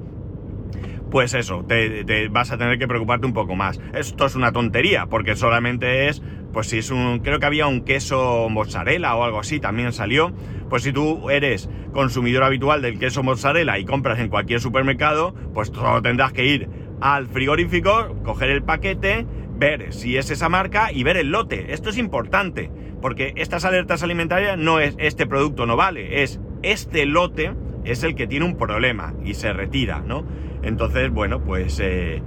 pues 1.09 1.33
eso, 1.33 1.65
te, 1.67 2.27
vas 2.29 2.51
a 2.51 2.59
tener 2.59 2.77
que 2.77 2.87
preocuparte 2.87 3.25
un 3.25 3.33
poco 3.33 3.55
más. 3.55 3.81
Esto 3.95 4.27
es 4.27 4.35
una 4.35 4.51
tontería, 4.51 5.07
porque 5.07 5.35
solamente 5.35 6.07
es 6.07 6.21
pues 6.53 6.67
si 6.67 6.77
es 6.77 6.91
un, 6.91 7.19
creo 7.19 7.39
que 7.39 7.45
había 7.47 7.65
un 7.65 7.81
queso 7.81 8.47
mozzarella 8.47 9.15
o 9.15 9.23
algo 9.23 9.39
así, 9.39 9.59
también 9.59 9.91
salió, 9.91 10.33
pues 10.69 10.83
si 10.83 10.93
tú 10.93 11.31
eres 11.31 11.67
consumidor 11.93 12.43
habitual 12.43 12.83
del 12.83 12.99
queso 12.99 13.23
mozzarella 13.23 13.79
y 13.79 13.85
compras 13.85 14.19
en 14.19 14.29
cualquier 14.29 14.59
supermercado, 14.59 15.33
pues 15.55 15.69
solo 15.69 15.99
tendrás 16.03 16.31
que 16.31 16.45
ir 16.45 16.69
al 17.01 17.25
frigorífico, 17.27 18.15
coger 18.23 18.51
el 18.51 18.63
paquete, 18.63 19.25
ver 19.61 19.93
si 19.93 20.17
es 20.17 20.31
esa 20.31 20.49
marca 20.49 20.91
y 20.91 21.03
ver 21.03 21.17
el 21.17 21.29
lote. 21.29 21.71
Esto 21.71 21.91
es 21.91 21.97
importante, 21.99 22.71
porque 22.99 23.31
estas 23.37 23.63
alertas 23.63 24.01
alimentarias 24.01 24.57
no 24.57 24.79
es 24.79 24.95
este 24.97 25.27
producto 25.27 25.67
no 25.67 25.77
vale, 25.77 26.23
es 26.23 26.41
este 26.63 27.05
lote 27.05 27.53
es 27.85 28.03
el 28.03 28.15
que 28.15 28.27
tiene 28.27 28.45
un 28.45 28.57
problema 28.57 29.13
y 29.23 29.35
se 29.35 29.53
retira, 29.53 30.01
¿no? 30.01 30.25
Entonces, 30.63 31.11
bueno, 31.11 31.43
pues 31.43 31.79
eh, 31.79 32.21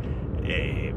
eh, 0.45 0.94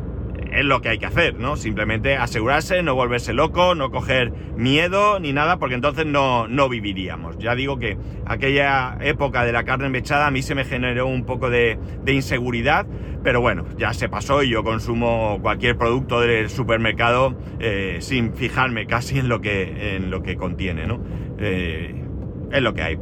es 0.51 0.66
lo 0.66 0.82
que 0.82 0.89
hay 0.89 0.98
que 0.98 1.06
hacer, 1.06 1.39
¿no? 1.39 1.56
Simplemente 1.56 2.16
asegurarse, 2.16 2.82
no 2.84 2.96
volverse 2.96 3.34
loco, 3.34 3.75
no 3.75 3.92
coger 3.92 4.32
miedo 4.56 5.20
ni 5.20 5.34
nada, 5.34 5.58
porque 5.60 5.75
entonces 5.75 6.06
no, 6.06 6.48
no 6.48 6.70
viviríamos. 6.70 7.38
Ya 7.38 7.56
digo 7.56 7.80
que 7.80 7.98
aquella 8.25 8.98
época 9.01 9.46
de 9.46 9.51
la 9.51 9.63
carne 9.63 9.89
mechada 9.89 10.27
a 10.27 10.32
mí 10.32 10.42
se 10.42 10.56
me 10.56 10.66
generó 10.66 11.08
un 11.08 11.25
poco 11.25 11.50
de, 11.50 11.77
inseguridad, 12.08 12.88
pero 13.24 13.42
bueno, 13.42 13.66
ya 13.77 13.94
se 13.94 14.10
pasó 14.10 14.44
y 14.44 14.50
yo 14.50 14.63
consumo 14.63 15.39
cualquier 15.42 15.77
producto 15.77 16.22
del 16.22 16.50
supermercado 16.50 17.38
eh, 17.60 17.98
sin 18.00 18.34
fijarme 18.34 18.88
casi 18.88 19.20
en 19.20 19.30
lo 19.30 19.42
que, 19.42 19.96
en 19.96 20.10
lo 20.10 20.24
que 20.24 20.36
contiene, 20.36 20.88
¿no? 20.88 21.00
Eh, 21.39 22.04
es 22.51 22.62
lo 22.62 22.74
que 22.74 22.82
hay. 22.82 22.98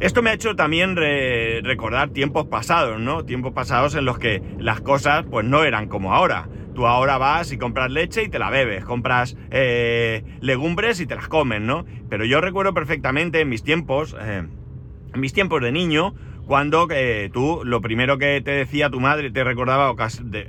Esto 0.00 0.22
me 0.22 0.30
ha 0.30 0.32
hecho 0.34 0.56
también 0.56 0.96
recordar 0.96 2.10
tiempos 2.10 2.46
pasados, 2.46 3.00
¿no? 3.00 3.24
Tiempos 3.24 3.52
pasados 3.52 3.94
en 3.94 4.04
los 4.04 4.18
que 4.18 4.42
las 4.58 4.80
cosas 4.80 5.24
pues 5.30 5.46
no 5.46 5.62
eran 5.62 5.88
como 5.88 6.12
ahora. 6.12 6.48
Tú 6.74 6.86
ahora 6.86 7.18
vas 7.18 7.52
y 7.52 7.58
compras 7.58 7.90
leche 7.90 8.24
y 8.24 8.28
te 8.28 8.38
la 8.38 8.50
bebes, 8.50 8.84
compras 8.84 9.36
eh, 9.50 10.24
legumbres 10.40 11.00
y 11.00 11.06
te 11.06 11.14
las 11.14 11.28
comes, 11.28 11.60
¿no? 11.60 11.84
Pero 12.10 12.24
yo 12.24 12.40
recuerdo 12.40 12.74
perfectamente 12.74 13.40
en 13.40 13.48
mis 13.48 13.62
tiempos, 13.62 14.16
eh, 14.20 14.44
mis 15.14 15.32
tiempos 15.32 15.62
de 15.62 15.70
niño, 15.70 16.14
cuando 16.46 16.88
eh, 16.90 17.30
tú 17.32 17.62
lo 17.64 17.80
primero 17.80 18.18
que 18.18 18.40
te 18.40 18.50
decía 18.50 18.90
tu 18.90 18.98
madre, 18.98 19.30
te 19.30 19.44
recordaba 19.44 19.94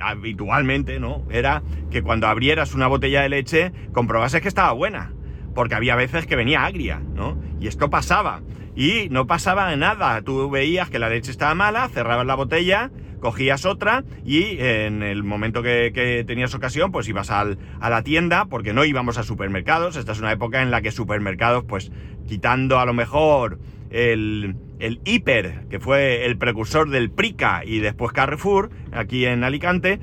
habitualmente, 0.01 0.99
¿no? 0.99 1.25
Era 1.29 1.61
que 1.91 2.01
cuando 2.01 2.27
abrieras 2.27 2.73
una 2.73 2.87
botella 2.87 3.21
de 3.21 3.29
leche 3.29 3.71
comprobases 3.93 4.41
que 4.41 4.47
estaba 4.47 4.71
buena, 4.71 5.13
porque 5.53 5.75
había 5.75 5.95
veces 5.95 6.25
que 6.25 6.35
venía 6.35 6.65
agria, 6.65 7.01
¿no? 7.13 7.37
Y 7.59 7.67
esto 7.67 7.91
pasaba. 7.91 8.41
Y 8.75 9.07
no 9.09 9.27
pasaba 9.27 9.73
nada, 9.75 10.21
tú 10.23 10.49
veías 10.49 10.89
que 10.89 10.99
la 10.99 11.07
leche 11.07 11.31
estaba 11.31 11.55
mala, 11.55 11.87
cerrabas 11.87 12.25
la 12.25 12.35
botella 12.35 12.91
cogías 13.25 13.65
otra 13.65 14.03
y 14.23 14.59
en 14.59 15.01
el 15.01 15.23
momento 15.23 15.63
que, 15.63 16.23
tenías 16.27 16.53
ocasión, 16.53 16.91
pues 16.91 17.07
ibas 17.07 17.31
al, 17.31 17.57
a 17.79 17.89
la 17.89 18.03
tienda, 18.03 18.45
porque 18.45 18.71
no 18.71 18.85
íbamos 18.85 19.17
a 19.17 19.23
supermercados. 19.23 19.95
Esta 19.95 20.11
es 20.11 20.19
una 20.19 20.31
época 20.31 20.61
en 20.61 20.69
la 20.69 20.83
que 20.83 20.91
supermercados, 20.91 21.63
pues 21.67 21.91
quitando 22.27 22.77
a 22.77 22.85
lo 22.85 22.93
mejor 22.93 23.57
el, 23.89 24.57
el 24.77 25.01
hiper, 25.05 25.65
que 25.71 25.79
fue 25.79 26.27
el 26.27 26.37
precursor 26.37 26.91
del 26.91 27.09
Prica 27.09 27.63
y 27.65 27.79
después 27.79 28.11
Carrefour, 28.11 28.69
aquí 28.91 29.25
en 29.25 29.43
Alicante, 29.43 29.99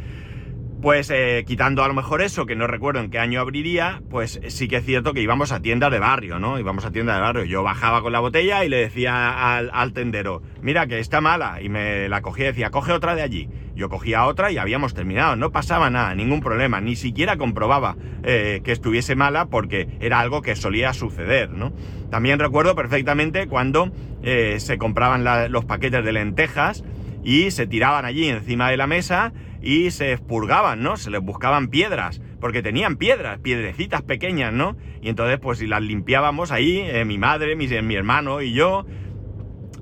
pues 0.82 1.10
eh, 1.10 1.44
quitando 1.46 1.84
a 1.84 1.88
lo 1.88 1.94
mejor 1.94 2.22
eso, 2.22 2.44
que 2.44 2.56
no 2.56 2.66
recuerdo 2.66 2.98
en 2.98 3.08
qué 3.08 3.20
año 3.20 3.40
abriría, 3.40 4.02
pues 4.10 4.40
sí 4.48 4.66
que 4.66 4.78
es 4.78 4.84
cierto 4.84 5.14
que 5.14 5.22
íbamos 5.22 5.52
a 5.52 5.62
tiendas 5.62 5.92
de 5.92 6.00
barrio, 6.00 6.40
¿no? 6.40 6.58
Íbamos 6.58 6.84
a 6.84 6.90
tiendas 6.90 7.16
de 7.16 7.22
barrio. 7.22 7.44
Yo 7.44 7.62
bajaba 7.62 8.02
con 8.02 8.10
la 8.10 8.18
botella 8.18 8.64
y 8.64 8.68
le 8.68 8.78
decía 8.78 9.56
al, 9.56 9.92
tendero, 9.92 10.42
mira 10.60 10.88
que 10.88 10.98
está 10.98 11.20
mala, 11.20 11.62
y 11.62 11.68
me 11.68 12.08
la 12.08 12.20
cogía 12.20 12.46
y 12.46 12.48
decía, 12.48 12.70
coge 12.70 12.92
otra 12.92 13.14
de 13.14 13.22
allí. 13.22 13.48
Yo 13.76 13.88
cogía 13.88 14.26
otra 14.26 14.50
y 14.50 14.58
habíamos 14.58 14.92
terminado, 14.92 15.36
no 15.36 15.52
pasaba 15.52 15.88
nada, 15.88 16.16
ningún 16.16 16.40
problema, 16.40 16.80
ni 16.80 16.96
siquiera 16.96 17.36
comprobaba 17.36 17.96
eh, 18.24 18.60
que 18.64 18.72
estuviese 18.72 19.14
mala 19.14 19.46
porque 19.46 19.88
era 20.00 20.18
algo 20.18 20.42
que 20.42 20.56
solía 20.56 20.92
suceder, 20.94 21.50
¿no? 21.50 21.72
También 22.10 22.40
recuerdo 22.40 22.74
perfectamente 22.74 23.46
cuando 23.46 23.92
eh, 24.24 24.56
se 24.58 24.78
compraban 24.78 25.24
los 25.52 25.64
paquetes 25.64 26.04
de 26.04 26.12
lentejas 26.12 26.82
y 27.22 27.52
se 27.52 27.68
tiraban 27.68 28.04
allí 28.04 28.28
encima 28.28 28.68
de 28.68 28.76
la 28.76 28.88
mesa 28.88 29.32
y 29.62 29.90
se 29.92 30.12
expurgaban, 30.12 30.82
¿no? 30.82 30.96
Se 30.96 31.10
les 31.10 31.20
buscaban 31.20 31.68
piedras, 31.68 32.20
porque 32.40 32.62
tenían 32.62 32.96
piedras, 32.96 33.38
piedrecitas 33.38 34.02
pequeñas, 34.02 34.52
¿no? 34.52 34.76
Y 35.00 35.08
entonces, 35.08 35.38
pues 35.40 35.58
si 35.58 35.66
las 35.66 35.82
limpiábamos 35.82 36.50
ahí, 36.50 36.80
eh, 36.80 37.04
mi 37.04 37.16
madre, 37.16 37.56
mi, 37.56 37.68
mi 37.68 37.94
hermano 37.94 38.42
y 38.42 38.52
yo, 38.52 38.84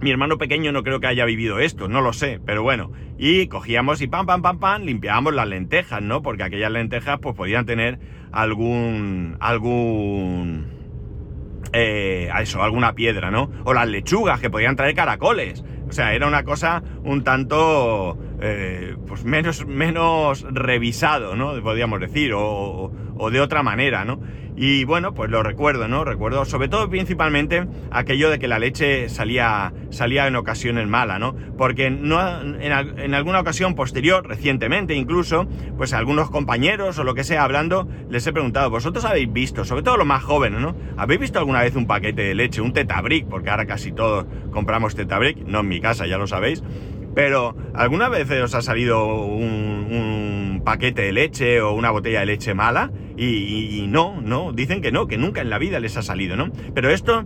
mi 0.00 0.10
hermano 0.10 0.38
pequeño 0.38 0.72
no 0.72 0.82
creo 0.82 1.00
que 1.00 1.06
haya 1.06 1.24
vivido 1.24 1.58
esto, 1.58 1.88
no 1.88 2.00
lo 2.00 2.12
sé, 2.12 2.40
pero 2.44 2.62
bueno. 2.62 2.92
Y 3.18 3.48
cogíamos 3.48 4.00
y 4.00 4.06
pam, 4.06 4.26
pam, 4.26 4.40
pam, 4.40 4.58
pam, 4.58 4.82
limpiábamos 4.82 5.34
las 5.34 5.46
lentejas, 5.46 6.00
¿no? 6.02 6.22
Porque 6.22 6.42
aquellas 6.42 6.70
lentejas 6.70 7.18
pues 7.20 7.34
podían 7.34 7.66
tener 7.66 7.98
algún... 8.32 9.36
algún... 9.40 10.79
Eh, 11.72 12.28
eso, 12.40 12.62
alguna 12.62 12.94
piedra, 12.94 13.30
¿no? 13.30 13.50
O 13.64 13.72
las 13.72 13.88
lechugas 13.88 14.40
que 14.40 14.50
podían 14.50 14.76
traer 14.76 14.94
caracoles. 14.94 15.64
O 15.88 15.92
sea, 15.92 16.14
era 16.14 16.26
una 16.26 16.44
cosa 16.44 16.82
un 17.04 17.24
tanto, 17.24 18.18
eh, 18.40 18.96
pues 19.06 19.24
menos, 19.24 19.66
menos 19.66 20.46
revisado, 20.50 21.36
¿no? 21.36 21.60
Podríamos 21.62 22.00
decir, 22.00 22.32
o 22.34 22.90
de 23.30 23.40
otra 23.40 23.62
manera, 23.62 24.04
¿no? 24.04 24.20
Y 24.62 24.84
bueno, 24.84 25.14
pues 25.14 25.30
lo 25.30 25.42
recuerdo, 25.42 25.88
¿no? 25.88 26.04
Recuerdo 26.04 26.44
sobre 26.44 26.68
todo 26.68 26.90
principalmente 26.90 27.66
aquello 27.90 28.28
de 28.28 28.38
que 28.38 28.46
la 28.46 28.58
leche 28.58 29.08
salía, 29.08 29.72
salía 29.88 30.26
en 30.26 30.36
ocasiones 30.36 30.86
mala, 30.86 31.18
¿no? 31.18 31.34
Porque 31.56 31.88
no, 31.88 32.20
en, 32.60 33.14
alguna 33.14 33.40
ocasión 33.40 33.74
posterior, 33.74 34.28
recientemente 34.28 34.92
incluso, 34.92 35.46
pues 35.78 35.94
algunos 35.94 36.28
compañeros 36.28 36.98
o 36.98 37.04
lo 37.04 37.14
que 37.14 37.24
sea 37.24 37.42
hablando, 37.44 37.88
les 38.10 38.26
he 38.26 38.34
preguntado, 38.34 38.68
¿vosotros 38.68 39.06
habéis 39.06 39.32
visto, 39.32 39.64
sobre 39.64 39.82
todo 39.82 39.96
los 39.96 40.06
más 40.06 40.22
jóvenes, 40.22 40.60
¿no? 40.60 40.76
¿Habéis 40.98 41.20
visto 41.20 41.38
alguna 41.38 41.62
vez 41.62 41.74
un 41.74 41.86
paquete 41.86 42.20
de 42.20 42.34
leche, 42.34 42.60
un 42.60 42.74
tetabric? 42.74 43.28
Porque 43.28 43.48
ahora 43.48 43.64
casi 43.64 43.92
todos 43.92 44.26
compramos 44.52 44.94
tetabric, 44.94 45.38
no 45.38 45.60
en 45.60 45.68
mi 45.68 45.80
casa, 45.80 46.06
ya 46.06 46.18
lo 46.18 46.26
sabéis. 46.26 46.62
Pero, 47.14 47.56
¿alguna 47.74 48.08
vez 48.08 48.30
os 48.30 48.54
ha 48.54 48.62
salido 48.62 49.24
un, 49.24 50.62
paquete 50.64 51.02
de 51.02 51.12
leche 51.12 51.60
o 51.60 51.72
una 51.72 51.90
botella 51.90 52.20
de 52.20 52.26
leche 52.26 52.54
mala? 52.54 52.92
Y, 53.16 53.86
no, 53.88 54.20
no, 54.20 54.52
dicen 54.52 54.80
que 54.80 54.92
no, 54.92 55.06
que 55.06 55.18
nunca 55.18 55.40
en 55.40 55.50
la 55.50 55.58
vida 55.58 55.80
les 55.80 55.96
ha 55.96 56.02
salido, 56.02 56.36
¿no? 56.36 56.50
Pero 56.74 56.90
esto 56.90 57.24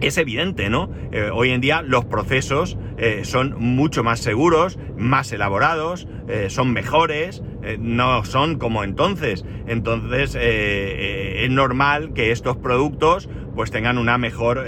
es 0.00 0.18
evidente, 0.18 0.68
¿no? 0.68 0.90
Eh, 1.12 1.30
hoy 1.32 1.50
en 1.50 1.60
día 1.60 1.82
los 1.82 2.04
procesos 2.04 2.76
eh, 2.98 3.22
son 3.24 3.54
mucho 3.58 4.04
más 4.04 4.20
seguros, 4.20 4.78
más 4.96 5.32
elaborados, 5.32 6.06
eh, 6.28 6.46
son 6.50 6.72
mejores, 6.72 7.42
no 7.78 8.24
son 8.24 8.58
como 8.58 8.84
entonces. 8.84 9.44
Entonces 9.66 10.36
es 10.36 11.50
normal 11.50 12.12
que 12.12 12.30
estos 12.30 12.56
productos 12.56 13.28
pues 13.56 13.72
tengan 13.72 13.98
una 13.98 14.18
mejor 14.18 14.64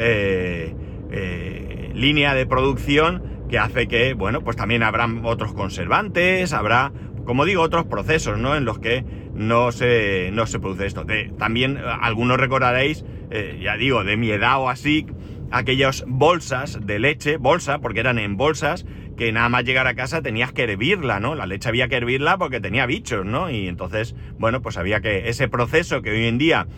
línea 1.94 2.34
de 2.34 2.46
producción 2.46 3.37
que 3.48 3.58
hace 3.58 3.88
que, 3.88 4.14
bueno, 4.14 4.42
pues 4.42 4.56
también 4.56 4.82
habrá 4.82 5.08
otros 5.24 5.54
conservantes, 5.54 6.52
habrá, 6.52 6.92
como 7.24 7.44
digo, 7.44 7.62
otros 7.62 7.86
procesos, 7.86 8.38
¿no? 8.38 8.56
En 8.56 8.64
los 8.64 8.78
que 8.78 9.04
no 9.34 9.72
se, 9.72 10.30
no 10.32 10.46
se 10.46 10.58
produce 10.58 10.86
esto. 10.86 11.06
también 11.38 11.76
eh, 11.76 11.80
algunos 12.00 12.38
recordaréis, 12.38 13.04
eh, 13.30 13.58
ya 13.62 13.76
digo, 13.76 14.04
de 14.04 14.16
mi 14.16 14.30
edad 14.30 14.58
o 14.60 14.68
así, 14.68 15.06
aquellas 15.50 16.04
bolsas 16.06 16.78
de 16.84 16.98
leche, 16.98 17.36
bolsa, 17.36 17.78
porque 17.78 18.00
eran 18.00 18.18
en 18.18 18.36
bolsas, 18.36 18.84
que 19.18 19.32
nada 19.32 19.48
más 19.48 19.64
llegar 19.64 19.88
a 19.88 19.94
casa 19.94 20.22
tenías 20.22 20.52
que 20.52 20.62
hervirla, 20.62 21.18
¿no? 21.18 21.34
La 21.34 21.44
leche 21.44 21.68
había 21.68 21.88
que 21.88 21.96
hervirla 21.96 22.38
porque 22.38 22.60
tenía 22.60 22.86
bichos, 22.86 23.26
¿no? 23.26 23.50
Y 23.50 23.66
entonces, 23.66 24.14
bueno, 24.38 24.62
pues 24.62 24.78
había 24.78 25.00
que 25.00 25.28
ese 25.28 25.48
proceso 25.48 26.00
que 26.02 26.10
hoy 26.10 26.26
en 26.26 26.38
día 26.38 26.68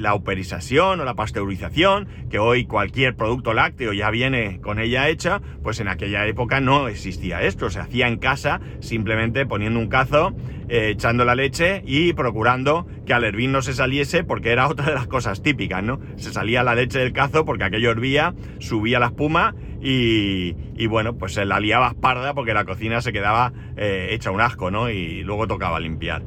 la 0.00 0.14
uperización 0.14 1.00
o 1.00 1.04
la 1.04 1.14
pasteurización, 1.14 2.08
que 2.30 2.38
hoy 2.38 2.64
cualquier 2.64 3.16
producto 3.16 3.52
lácteo 3.52 3.92
ya 3.92 4.10
viene 4.10 4.60
con 4.60 4.78
ella 4.78 5.08
hecha, 5.08 5.42
pues 5.62 5.78
en 5.80 5.88
aquella 5.88 6.26
época 6.26 6.60
no 6.60 6.88
existía 6.88 7.42
esto, 7.42 7.68
se 7.70 7.80
hacía 7.80 8.08
en 8.08 8.16
casa 8.16 8.60
simplemente 8.80 9.46
poniendo 9.46 9.78
un 9.78 9.88
cazo, 9.88 10.34
eh, 10.68 10.90
echando 10.90 11.24
la 11.24 11.34
leche 11.34 11.82
y 11.86 12.12
procurando 12.12 12.86
que 13.06 13.14
al 13.14 13.24
hervir 13.24 13.50
no 13.50 13.62
se 13.62 13.74
saliese 13.74 14.24
porque 14.24 14.50
era 14.50 14.68
otra 14.68 14.86
de 14.86 14.94
las 14.94 15.06
cosas 15.06 15.42
típicas, 15.42 15.82
¿no? 15.82 16.00
Se 16.16 16.32
salía 16.32 16.62
la 16.62 16.74
leche 16.74 16.98
del 16.98 17.12
cazo 17.12 17.44
porque 17.44 17.64
aquello 17.64 17.90
hervía, 17.90 18.34
subía 18.58 18.98
la 18.98 19.06
espuma 19.06 19.54
y, 19.86 20.86
bueno, 20.86 21.18
pues 21.18 21.34
se 21.34 21.44
la 21.44 21.60
liaba 21.60 21.92
parda 21.92 22.32
porque 22.32 22.54
la 22.54 22.64
cocina 22.64 23.02
se 23.02 23.12
quedaba 23.12 23.52
eh, 23.76 24.08
hecha 24.12 24.30
un 24.30 24.40
asco, 24.40 24.70
¿no? 24.70 24.88
Y 24.88 25.22
luego 25.22 25.46
tocaba 25.46 25.78
limpiar. 25.78 26.22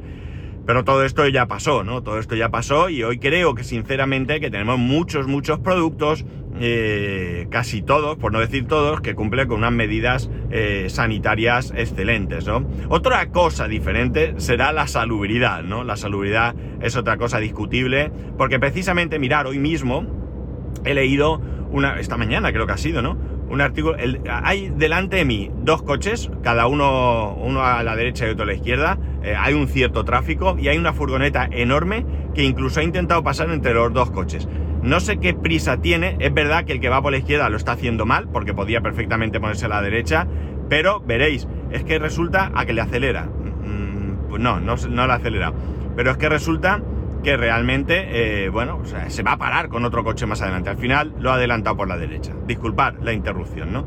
Pero 0.68 0.84
todo 0.84 1.02
esto 1.02 1.26
ya 1.26 1.46
pasó, 1.46 1.82
¿no? 1.82 2.02
Todo 2.02 2.18
esto 2.18 2.34
ya 2.34 2.50
pasó 2.50 2.90
y 2.90 3.02
hoy 3.02 3.18
creo 3.18 3.54
que 3.54 3.64
sinceramente 3.64 4.38
que 4.38 4.50
tenemos 4.50 4.78
muchos, 4.78 5.26
muchos 5.26 5.60
productos, 5.60 6.26
eh, 6.60 7.46
casi 7.48 7.80
todos, 7.80 8.18
por 8.18 8.32
no 8.32 8.40
decir 8.40 8.66
todos, 8.66 9.00
que 9.00 9.14
cumplen 9.14 9.48
con 9.48 9.60
unas 9.60 9.72
medidas 9.72 10.28
eh, 10.50 10.88
sanitarias 10.90 11.72
excelentes, 11.74 12.46
¿no? 12.46 12.68
Otra 12.90 13.30
cosa 13.30 13.66
diferente 13.66 14.34
será 14.36 14.72
la 14.72 14.86
salubridad, 14.88 15.62
¿no? 15.62 15.84
La 15.84 15.96
salubridad 15.96 16.54
es 16.82 16.96
otra 16.96 17.16
cosa 17.16 17.38
discutible, 17.38 18.12
porque 18.36 18.60
precisamente, 18.60 19.18
mirar, 19.18 19.46
hoy 19.46 19.58
mismo 19.58 20.04
he 20.84 20.92
leído 20.92 21.40
una, 21.70 21.98
esta 21.98 22.18
mañana 22.18 22.52
creo 22.52 22.66
que 22.66 22.72
ha 22.74 22.76
sido, 22.76 23.00
¿no? 23.00 23.16
Un 23.50 23.60
artículo. 23.60 23.96
hay 24.42 24.70
delante 24.70 25.16
de 25.16 25.24
mí 25.24 25.50
dos 25.62 25.82
coches, 25.82 26.30
cada 26.42 26.66
uno, 26.66 27.34
uno 27.34 27.64
a 27.64 27.82
la 27.82 27.96
derecha 27.96 28.26
y 28.26 28.30
otro 28.30 28.44
a 28.44 28.46
la 28.46 28.54
izquierda. 28.54 28.98
Eh, 29.22 29.34
hay 29.36 29.54
un 29.54 29.68
cierto 29.68 30.04
tráfico 30.04 30.56
y 30.58 30.68
hay 30.68 30.78
una 30.78 30.92
furgoneta 30.92 31.48
enorme 31.50 32.04
que 32.34 32.44
incluso 32.44 32.80
ha 32.80 32.82
intentado 32.82 33.22
pasar 33.22 33.50
entre 33.50 33.74
los 33.74 33.92
dos 33.92 34.10
coches. 34.10 34.48
No 34.82 35.00
sé 35.00 35.18
qué 35.18 35.34
prisa 35.34 35.80
tiene, 35.80 36.16
es 36.20 36.32
verdad 36.32 36.64
que 36.64 36.72
el 36.72 36.80
que 36.80 36.88
va 36.88 37.02
por 37.02 37.12
la 37.12 37.18
izquierda 37.18 37.48
lo 37.48 37.56
está 37.56 37.72
haciendo 37.72 38.06
mal, 38.06 38.28
porque 38.28 38.54
podía 38.54 38.80
perfectamente 38.80 39.40
ponerse 39.40 39.66
a 39.66 39.68
la 39.68 39.82
derecha, 39.82 40.26
pero 40.68 41.00
veréis, 41.00 41.48
es 41.70 41.84
que 41.84 41.98
resulta 41.98 42.52
a 42.54 42.64
que 42.64 42.72
le 42.72 42.80
acelera. 42.80 43.24
Mm, 43.24 44.28
pues 44.28 44.40
no, 44.40 44.60
no, 44.60 44.76
no 44.76 45.06
le 45.06 45.12
acelera. 45.12 45.52
Pero 45.96 46.12
es 46.12 46.16
que 46.16 46.28
resulta 46.28 46.80
que 47.22 47.36
realmente, 47.36 48.44
eh, 48.44 48.48
bueno, 48.48 48.82
se 49.08 49.22
va 49.22 49.32
a 49.32 49.38
parar 49.38 49.68
con 49.68 49.84
otro 49.84 50.04
coche 50.04 50.26
más 50.26 50.42
adelante. 50.42 50.70
Al 50.70 50.78
final 50.78 51.14
lo 51.18 51.30
ha 51.30 51.34
adelantado 51.34 51.76
por 51.76 51.88
la 51.88 51.96
derecha. 51.96 52.32
Disculpad 52.46 52.94
la 53.02 53.12
interrupción, 53.12 53.72
¿no? 53.72 53.86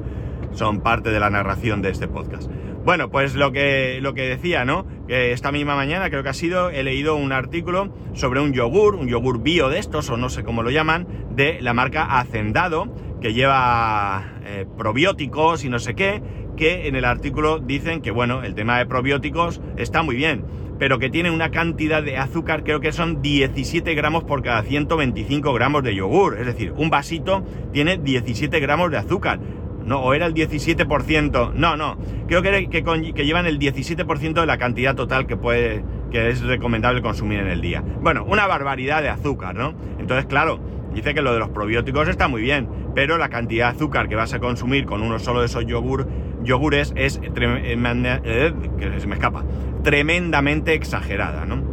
Son 0.51 0.81
parte 0.81 1.11
de 1.11 1.19
la 1.19 1.29
narración 1.29 1.81
de 1.81 1.91
este 1.91 2.07
podcast. 2.07 2.51
Bueno, 2.83 3.09
pues 3.09 3.35
lo 3.35 3.51
que, 3.51 3.99
lo 4.01 4.13
que 4.13 4.23
decía, 4.23 4.65
¿no? 4.65 4.85
Que 5.07 5.31
esta 5.31 5.51
misma 5.51 5.75
mañana 5.75 6.09
creo 6.09 6.23
que 6.23 6.29
ha 6.29 6.33
sido, 6.33 6.71
he 6.71 6.83
leído 6.83 7.15
un 7.15 7.31
artículo 7.31 7.93
sobre 8.13 8.41
un 8.41 8.53
yogur, 8.53 8.95
un 8.95 9.07
yogur 9.07 9.41
bio 9.41 9.69
de 9.69 9.77
estos, 9.77 10.09
o 10.09 10.17
no 10.17 10.29
sé 10.29 10.43
cómo 10.43 10.63
lo 10.63 10.71
llaman, 10.71 11.07
de 11.29 11.61
la 11.61 11.73
marca 11.73 12.19
Hacendado, 12.19 12.93
que 13.21 13.33
lleva 13.33 14.33
eh, 14.43 14.65
probióticos 14.77 15.63
y 15.63 15.69
no 15.69 15.77
sé 15.77 15.93
qué, 15.93 16.23
que 16.57 16.87
en 16.87 16.95
el 16.95 17.05
artículo 17.05 17.59
dicen 17.59 18.01
que, 18.01 18.09
bueno, 18.09 18.43
el 18.43 18.55
tema 18.55 18.79
de 18.79 18.87
probióticos 18.87 19.61
está 19.77 20.01
muy 20.01 20.15
bien 20.15 20.43
pero 20.81 20.97
que 20.97 21.11
tiene 21.11 21.29
una 21.29 21.51
cantidad 21.51 22.01
de 22.01 22.17
azúcar, 22.17 22.63
creo 22.63 22.79
que 22.79 22.91
son 22.91 23.21
17 23.21 23.93
gramos 23.93 24.23
por 24.23 24.41
cada 24.41 24.63
125 24.63 25.53
gramos 25.53 25.83
de 25.83 25.93
yogur. 25.93 26.39
Es 26.39 26.47
decir, 26.47 26.73
un 26.75 26.89
vasito 26.89 27.45
tiene 27.71 27.97
17 27.97 28.59
gramos 28.59 28.89
de 28.89 28.97
azúcar. 28.97 29.39
No, 29.85 29.99
o 29.99 30.15
era 30.15 30.25
el 30.25 30.33
17%. 30.33 31.53
No, 31.53 31.77
no. 31.77 31.99
Creo 32.25 32.41
que, 32.41 32.67
que, 32.67 33.25
llevan 33.25 33.45
el 33.45 33.59
17% 33.59 34.33
de 34.33 34.45
la 34.47 34.57
cantidad 34.57 34.95
total 34.95 35.27
que 35.27 35.37
puede, 35.37 35.83
que 36.09 36.29
es 36.29 36.41
recomendable 36.41 37.03
consumir 37.03 37.41
en 37.41 37.49
el 37.49 37.61
día. 37.61 37.83
Bueno, 38.01 38.25
una 38.25 38.47
barbaridad 38.47 39.03
de 39.03 39.09
azúcar, 39.09 39.53
¿no? 39.53 39.75
Entonces, 39.99 40.25
claro, 40.25 40.59
dice 40.95 41.13
que 41.13 41.21
lo 41.21 41.31
de 41.31 41.37
los 41.37 41.49
probióticos 41.49 42.07
está 42.07 42.27
muy 42.27 42.41
bien, 42.41 42.67
pero 42.95 43.19
la 43.19 43.29
cantidad 43.29 43.69
de 43.69 43.75
azúcar 43.77 44.09
que 44.09 44.15
vas 44.15 44.33
a 44.33 44.39
consumir 44.39 44.87
con 44.87 45.03
uno 45.03 45.19
solo 45.19 45.41
de 45.41 45.45
esos 45.45 45.63
yogur, 45.67 46.07
yogures 46.43 46.93
es 46.95 47.17
eh, 47.17 47.31
eh, 47.35 48.53
que 48.77 48.99
se 48.99 49.07
me 49.07 49.15
escapa, 49.15 49.43
tremendamente 49.83 50.73
exagerada, 50.73 51.45
¿no? 51.45 51.63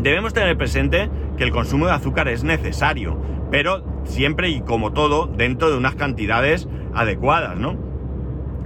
Debemos 0.00 0.34
tener 0.34 0.56
presente 0.56 1.08
que 1.36 1.44
el 1.44 1.50
consumo 1.50 1.86
de 1.86 1.92
azúcar 1.92 2.28
es 2.28 2.44
necesario, 2.44 3.20
pero 3.50 3.84
siempre 4.04 4.50
y 4.50 4.60
como 4.60 4.92
todo 4.92 5.26
dentro 5.26 5.70
de 5.70 5.76
unas 5.76 5.94
cantidades 5.94 6.68
adecuadas, 6.94 7.56
¿no? 7.56 7.76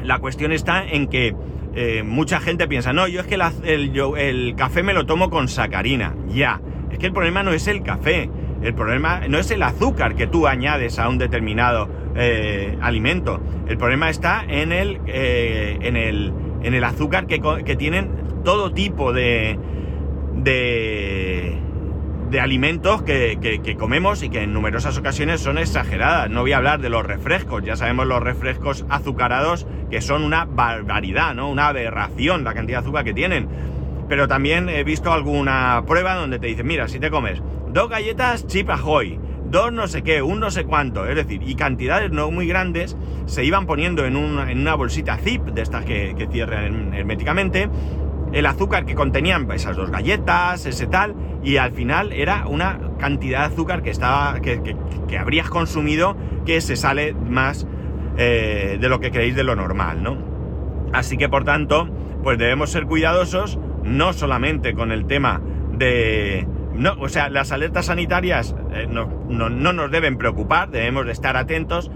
La 0.02 0.18
cuestión 0.18 0.52
está 0.52 0.84
en 0.84 1.08
que 1.08 1.34
eh, 1.74 2.02
mucha 2.02 2.40
gente 2.40 2.66
piensa, 2.66 2.92
no, 2.92 3.06
yo 3.06 3.20
es 3.20 3.26
que 3.26 3.36
el, 3.36 3.96
el, 4.16 4.54
café 4.56 4.82
me 4.82 4.92
lo 4.92 5.06
tomo 5.06 5.30
con 5.30 5.48
sacarina. 5.48 6.14
Ya, 6.28 6.60
es 6.90 6.98
que 6.98 7.06
el 7.06 7.12
problema 7.12 7.42
no 7.42 7.52
es 7.52 7.68
el 7.68 7.82
café, 7.82 8.28
el 8.62 8.74
problema 8.74 9.22
no 9.28 9.38
es 9.38 9.50
el 9.50 9.62
azúcar 9.62 10.14
que 10.14 10.26
tú 10.26 10.46
añades 10.46 10.98
a 10.98 11.08
un 11.08 11.18
determinado 11.18 11.88
eh, 12.14 12.76
alimento. 12.80 13.40
El 13.66 13.78
problema 13.78 14.10
está 14.10 14.44
en 14.46 14.72
el, 14.72 15.00
eh, 15.06 15.78
en 15.80 15.96
el, 15.96 16.32
en 16.62 16.74
el 16.74 16.84
azúcar 16.84 17.26
que, 17.26 17.40
que 17.64 17.76
tienen 17.76 18.10
todo 18.44 18.72
tipo 18.72 19.12
de, 19.12 19.58
de, 20.34 21.58
alimentos 22.40 23.02
que, 23.02 23.38
que, 23.40 23.76
comemos 23.76 24.22
y 24.22 24.30
que 24.30 24.42
en 24.42 24.52
numerosas 24.52 24.96
ocasiones 24.98 25.40
son 25.40 25.58
exageradas. 25.58 26.30
No 26.30 26.42
voy 26.42 26.52
a 26.52 26.58
hablar 26.58 26.80
de 26.80 26.90
los 26.90 27.04
refrescos, 27.04 27.64
ya 27.64 27.76
sabemos 27.76 28.06
los 28.06 28.22
refrescos 28.22 28.84
azucarados 28.88 29.66
que 29.90 30.00
son 30.00 30.22
una 30.22 30.44
barbaridad, 30.44 31.34
¿no? 31.34 31.50
Una 31.50 31.68
aberración 31.68 32.44
la 32.44 32.54
cantidad 32.54 32.78
de 32.78 32.84
azúcar 32.84 33.04
que 33.04 33.14
tienen. 33.14 33.48
Pero 34.10 34.28
también 34.28 34.68
he 34.68 34.84
visto 34.84 35.10
alguna 35.10 35.82
prueba 35.86 36.16
donde 36.16 36.38
te 36.38 36.48
dicen, 36.48 36.66
mira, 36.66 36.88
si 36.88 36.98
te 36.98 37.10
comes 37.10 37.42
dos 37.72 37.88
galletas 37.88 38.46
chip 38.46 38.68
ahoy, 38.68 39.18
dos 39.46 39.72
no 39.72 39.88
sé 39.88 40.02
qué, 40.02 40.20
un 40.20 40.40
no 40.40 40.50
sé 40.50 40.64
cuánto, 40.64 41.06
es 41.06 41.16
decir, 41.16 41.40
y 41.42 41.54
cantidades 41.54 42.10
no 42.10 42.30
muy 42.30 42.46
grandes 42.46 42.96
se 43.26 43.44
iban 43.44 43.66
poniendo 43.66 44.04
en 44.04 44.16
una, 44.16 44.50
en 44.50 44.60
una 44.60 44.74
bolsita 44.74 45.16
zip 45.16 45.42
de 45.44 45.62
estas 45.62 45.86
que, 45.86 46.14
que 46.18 46.26
cierran 46.26 46.92
herméticamente 46.92 47.70
el 48.32 48.46
azúcar 48.46 48.84
que 48.84 48.94
contenían 48.94 49.50
esas 49.52 49.76
dos 49.76 49.90
galletas, 49.90 50.66
ese 50.66 50.86
tal, 50.86 51.14
y 51.42 51.56
al 51.56 51.72
final 51.72 52.12
era 52.12 52.46
una 52.46 52.78
cantidad 52.98 53.40
de 53.40 53.54
azúcar 53.54 53.82
que 53.82 53.90
estaba. 53.90 54.40
que, 54.40 54.76
habrías 55.18 55.48
consumido 55.48 56.16
que 56.46 56.60
se 56.60 56.76
sale 56.76 57.12
más 57.14 57.66
eh, 58.16 58.78
de 58.80 58.88
lo 58.88 59.00
que 59.00 59.10
creéis 59.10 59.34
de 59.34 59.44
lo 59.44 59.56
normal, 59.56 60.02
¿no? 60.02 60.18
Así 60.92 61.16
que 61.16 61.28
por 61.28 61.44
tanto, 61.44 61.88
pues 62.22 62.38
debemos 62.38 62.70
ser 62.70 62.86
cuidadosos, 62.86 63.58
no 63.90 64.12
solamente 64.12 64.72
con 64.74 64.92
el 64.92 65.06
tema 65.06 65.40
de. 65.72 66.46
No, 66.74 66.94
o 67.00 67.08
sea, 67.08 67.28
las 67.28 67.52
alertas 67.52 67.86
sanitarias 67.86 68.54
eh, 68.72 68.86
no, 68.88 69.06
no, 69.28 69.50
nos 69.50 69.90
deben 69.90 70.16
preocupar, 70.16 70.70
debemos 70.70 71.04
de 71.04 71.12
estar 71.12 71.36
atentos. 71.36 71.90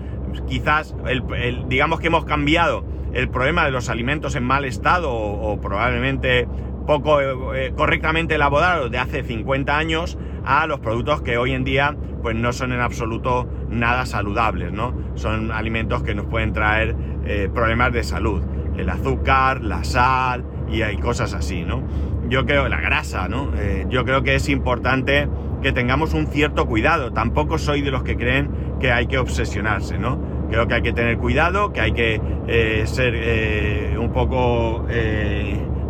Quizás, 0.48 0.94
el, 1.06 1.68
digamos 1.68 2.00
que 2.00 2.08
hemos 2.08 2.24
cambiado 2.24 2.84
el 3.12 3.28
problema 3.28 3.64
de 3.64 3.70
los 3.70 3.88
alimentos 3.88 4.34
en 4.34 4.42
mal 4.42 4.64
estado 4.64 5.12
o, 5.12 5.60
probablemente 5.60 6.48
poco 6.86 7.22
eh, 7.22 7.72
correctamente 7.74 8.34
elaborados 8.34 8.90
de 8.90 8.98
hace 8.98 9.22
50 9.22 9.78
años 9.78 10.18
a 10.44 10.66
los 10.66 10.80
productos 10.80 11.22
que 11.22 11.38
hoy 11.38 11.52
en 11.52 11.64
día 11.64 11.96
pues 12.20 12.34
no 12.34 12.52
son 12.52 12.72
en 12.72 12.80
absoluto 12.80 13.48
nada 13.70 14.04
saludables, 14.04 14.72
¿no? 14.72 14.92
Son 15.14 15.52
alimentos 15.52 16.02
que 16.02 16.14
nos 16.14 16.26
pueden 16.26 16.52
traer 16.52 16.96
eh, 17.24 17.48
problemas 17.54 17.92
de 17.92 18.02
salud. 18.02 18.42
El 18.76 18.90
azúcar, 18.90 19.62
la 19.62 19.84
sal 19.84 20.44
y 20.74 20.82
hay 20.82 20.96
cosas 20.96 21.34
así, 21.34 21.62
¿no? 21.62 21.82
Yo 22.28 22.44
creo, 22.44 22.68
la 22.68 22.80
grasa, 22.80 23.28
¿no? 23.28 23.52
Eh, 23.56 23.86
yo 23.88 24.04
creo 24.04 24.22
que 24.22 24.34
es 24.34 24.48
importante 24.48 25.28
que 25.62 25.72
tengamos 25.72 26.14
un 26.14 26.26
cierto 26.26 26.66
cuidado. 26.66 27.12
Tampoco 27.12 27.58
soy 27.58 27.80
de 27.80 27.90
los 27.90 28.02
que 28.02 28.16
creen 28.16 28.50
que 28.80 28.90
hay 28.90 29.06
que 29.06 29.18
obsesionarse, 29.18 29.98
¿no? 29.98 30.20
Creo 30.50 30.66
que 30.66 30.74
hay 30.74 30.82
que 30.82 30.92
tener 30.92 31.18
cuidado, 31.18 31.72
que 31.72 31.80
hay 31.80 31.92
que 31.92 32.20
eh, 32.48 32.82
ser 32.86 33.14
eh, 33.16 33.96
un 33.98 34.12
poco 34.12 34.86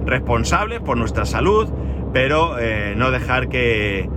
responsables 0.07 0.81
por 0.81 0.97
nuestra 0.97 1.25
salud, 1.25 1.68
pero 2.12 2.57
no 2.97 3.11
dejar 3.11 3.49
que... 3.49 4.09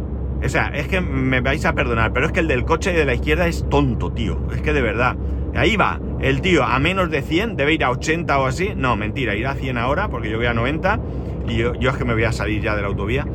O 0.44 0.50
sea, 0.50 0.68
es 0.68 0.88
que 0.88 1.02
me 1.02 1.42
vais 1.42 1.66
a 1.66 1.74
perdonar, 1.74 2.14
pero 2.14 2.28
es 2.28 2.32
que 2.32 2.42
el 2.42 2.48
del 2.48 2.64
coche 2.64 2.94
de 2.94 3.06
la 3.06 3.16
izquierda 3.16 3.48
es 3.48 3.68
tonto, 3.70 4.12
tío. 4.12 4.40
Es 4.54 4.62
que 4.62 4.74
de 4.74 4.82
verdad. 4.82 5.16
Ahí 5.56 5.76
va, 5.76 6.00
el 6.20 6.42
tío 6.42 6.64
a 6.64 6.78
menos 6.80 7.10
de 7.10 7.22
100, 7.22 7.56
debe 7.56 7.74
ir 7.74 7.84
a 7.84 7.92
80 7.92 8.40
o 8.40 8.46
así. 8.46 8.74
No, 8.76 8.96
mentira, 8.96 9.36
irá 9.36 9.52
a 9.52 9.56
100 9.56 9.78
ahora 9.78 10.08
porque 10.10 10.30
yo 10.30 10.38
voy 10.38 10.46
a 10.46 10.54
90 10.54 11.00
y 11.48 11.58
yo, 11.58 11.74
es 11.74 11.98
que 11.98 12.06
me 12.06 12.14
voy 12.14 12.26
a 12.26 12.32
salir 12.32 12.62
ya 12.62 12.76
de 12.76 12.82
la 12.82 12.88
autovía. 12.88 13.26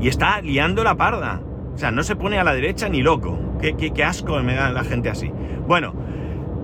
Y 0.00 0.08
está 0.08 0.40
liando 0.40 0.84
la 0.84 0.96
parda. 0.96 1.40
O 1.74 1.78
sea, 1.78 1.90
no 1.90 2.02
se 2.02 2.16
pone 2.16 2.38
a 2.38 2.44
la 2.44 2.54
derecha 2.54 2.88
ni 2.88 3.02
loco. 3.02 3.38
Qué, 3.60 4.04
asco 4.04 4.40
me 4.42 4.54
da 4.54 4.70
la 4.70 4.84
gente 4.84 5.10
así. 5.10 5.30
Bueno, 5.66 5.94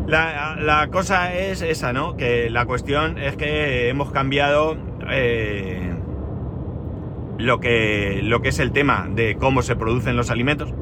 la, 0.06 0.88
cosa 0.90 1.34
es 1.34 1.62
esa, 1.62 1.92
¿no? 1.92 2.16
Que 2.16 2.50
la 2.50 2.66
cuestión 2.66 3.18
es 3.18 3.36
que 3.36 3.88
hemos 3.88 4.12
cambiado 4.12 4.76
eh, 5.10 5.92
lo, 7.38 7.60
que, 7.60 8.20
lo 8.22 8.40
que 8.42 8.50
es 8.50 8.58
el 8.58 8.72
tema 8.72 9.08
de 9.10 9.36
cómo 9.36 9.62
se 9.62 9.76
producen 9.76 10.16
los 10.16 10.30
alimentos, 10.30 10.72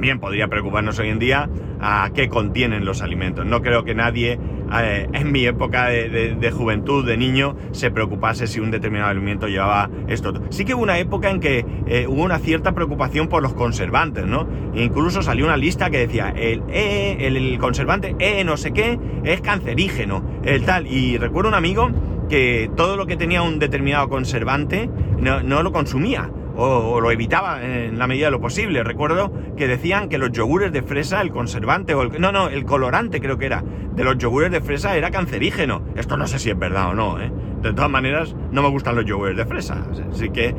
también 0.00 0.18
podría 0.18 0.48
preocuparnos 0.48 0.98
hoy 0.98 1.10
en 1.10 1.18
día, 1.18 1.50
a 1.78 2.10
qué 2.14 2.30
contienen 2.30 2.86
los 2.86 3.02
alimentos. 3.02 3.44
No 3.44 3.60
creo 3.60 3.84
que 3.84 3.94
nadie 3.94 4.38
eh, 4.72 5.06
en 5.12 5.30
mi 5.30 5.44
época 5.44 5.88
de, 5.88 6.50
juventud, 6.56 7.06
de 7.06 7.18
niño, 7.18 7.54
se 7.72 7.90
preocupase 7.90 8.46
si 8.46 8.60
un 8.60 8.70
determinado 8.70 9.10
alimento 9.10 9.46
llevaba 9.46 9.90
esto. 10.08 10.32
Sí 10.48 10.64
que 10.64 10.72
hubo 10.72 10.82
una 10.82 10.98
época 10.98 11.28
en 11.28 11.38
que 11.38 11.66
eh, 11.86 12.06
hubo 12.08 12.22
una 12.22 12.38
cierta 12.38 12.72
preocupación 12.72 13.28
por 13.28 13.42
los 13.42 13.52
conservantes, 13.52 14.24
¿no? 14.24 14.48
Incluso 14.74 15.20
salió 15.20 15.44
una 15.44 15.58
lista 15.58 15.90
que 15.90 15.98
decía, 15.98 16.32
el, 16.34 16.62
e, 16.70 17.26
el, 17.26 17.58
conservante 17.58 18.16
E 18.18 18.42
no 18.42 18.56
sé 18.56 18.72
qué 18.72 18.98
es 19.24 19.42
cancerígeno, 19.42 20.24
el 20.44 20.64
tal. 20.64 20.86
Y 20.86 21.18
recuerdo 21.18 21.50
un 21.50 21.56
amigo 21.56 21.90
que 22.30 22.70
todo 22.74 22.96
lo 22.96 23.04
que 23.04 23.18
tenía 23.18 23.42
un 23.42 23.58
determinado 23.58 24.08
conservante 24.08 24.88
no, 25.18 25.42
no 25.42 25.62
lo 25.62 25.72
consumía 25.72 26.30
o, 26.56 27.00
lo 27.00 27.10
evitaba 27.10 27.62
en 27.62 27.98
la 27.98 28.06
medida 28.06 28.26
de 28.26 28.30
lo 28.32 28.40
posible. 28.40 28.82
Recuerdo 28.82 29.32
que 29.56 29.66
decían 29.66 30.08
que 30.08 30.18
los 30.18 30.32
yogures 30.32 30.72
de 30.72 30.82
fresa, 30.82 31.20
el 31.20 31.30
conservante 31.30 31.94
o 31.94 32.02
el... 32.02 32.20
No, 32.20 32.32
no, 32.32 32.48
el 32.48 32.64
colorante 32.64 33.20
creo 33.20 33.38
que 33.38 33.46
era, 33.46 33.62
de 33.62 34.04
los 34.04 34.18
yogures 34.18 34.50
de 34.50 34.60
fresa 34.60 34.96
era 34.96 35.10
cancerígeno. 35.10 35.82
Esto 35.96 36.16
no 36.16 36.26
sé 36.26 36.38
si 36.38 36.50
es 36.50 36.58
verdad 36.58 36.90
o 36.90 36.94
no, 36.94 37.20
¿eh? 37.20 37.32
De 37.62 37.74
todas 37.74 37.90
maneras, 37.90 38.34
no 38.52 38.62
me 38.62 38.70
gustan 38.70 38.96
los 38.96 39.04
yogures 39.04 39.36
de 39.36 39.44
fresa, 39.44 39.84
así 40.10 40.30
que 40.30 40.54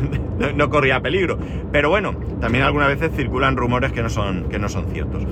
no 0.54 0.68
corría 0.68 1.00
peligro. 1.00 1.38
Pero 1.72 1.88
bueno, 1.88 2.14
también 2.40 2.64
algunas 2.64 2.88
veces 2.88 3.10
circulan 3.16 3.56
rumores 3.56 3.92
que 3.92 4.02
no 4.02 4.10
son, 4.10 4.50
que 4.50 4.58
no 4.58 4.68
son 4.68 4.86
ciertos. 4.92 5.24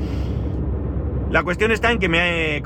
La 1.30 1.44
cuestión 1.44 1.70
está 1.70 1.92
en 1.92 2.00
que 2.00 2.08
me, 2.08 2.60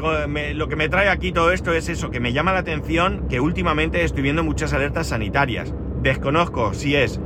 lo 0.55 0.69
que 0.69 0.77
me 0.77 0.89
trae 0.89 1.11
aquí 1.11 1.33
todo 1.33 1.53
esto 1.53 1.75
es 1.75 1.91
eso, 1.91 2.11
que 2.11 2.19
me 2.19 2.33
llama 2.33 2.55
la 2.55 2.61
atención 2.61 3.27
que 3.29 3.39
últimamente 3.39 4.03
estoy 4.05 4.23
viendo 4.23 4.43
muchas 4.43 4.73
alertas 4.73 5.09
sanitarias. 5.09 5.75
Desconozco 6.01 6.73
si 6.73 6.97
es 6.97 7.21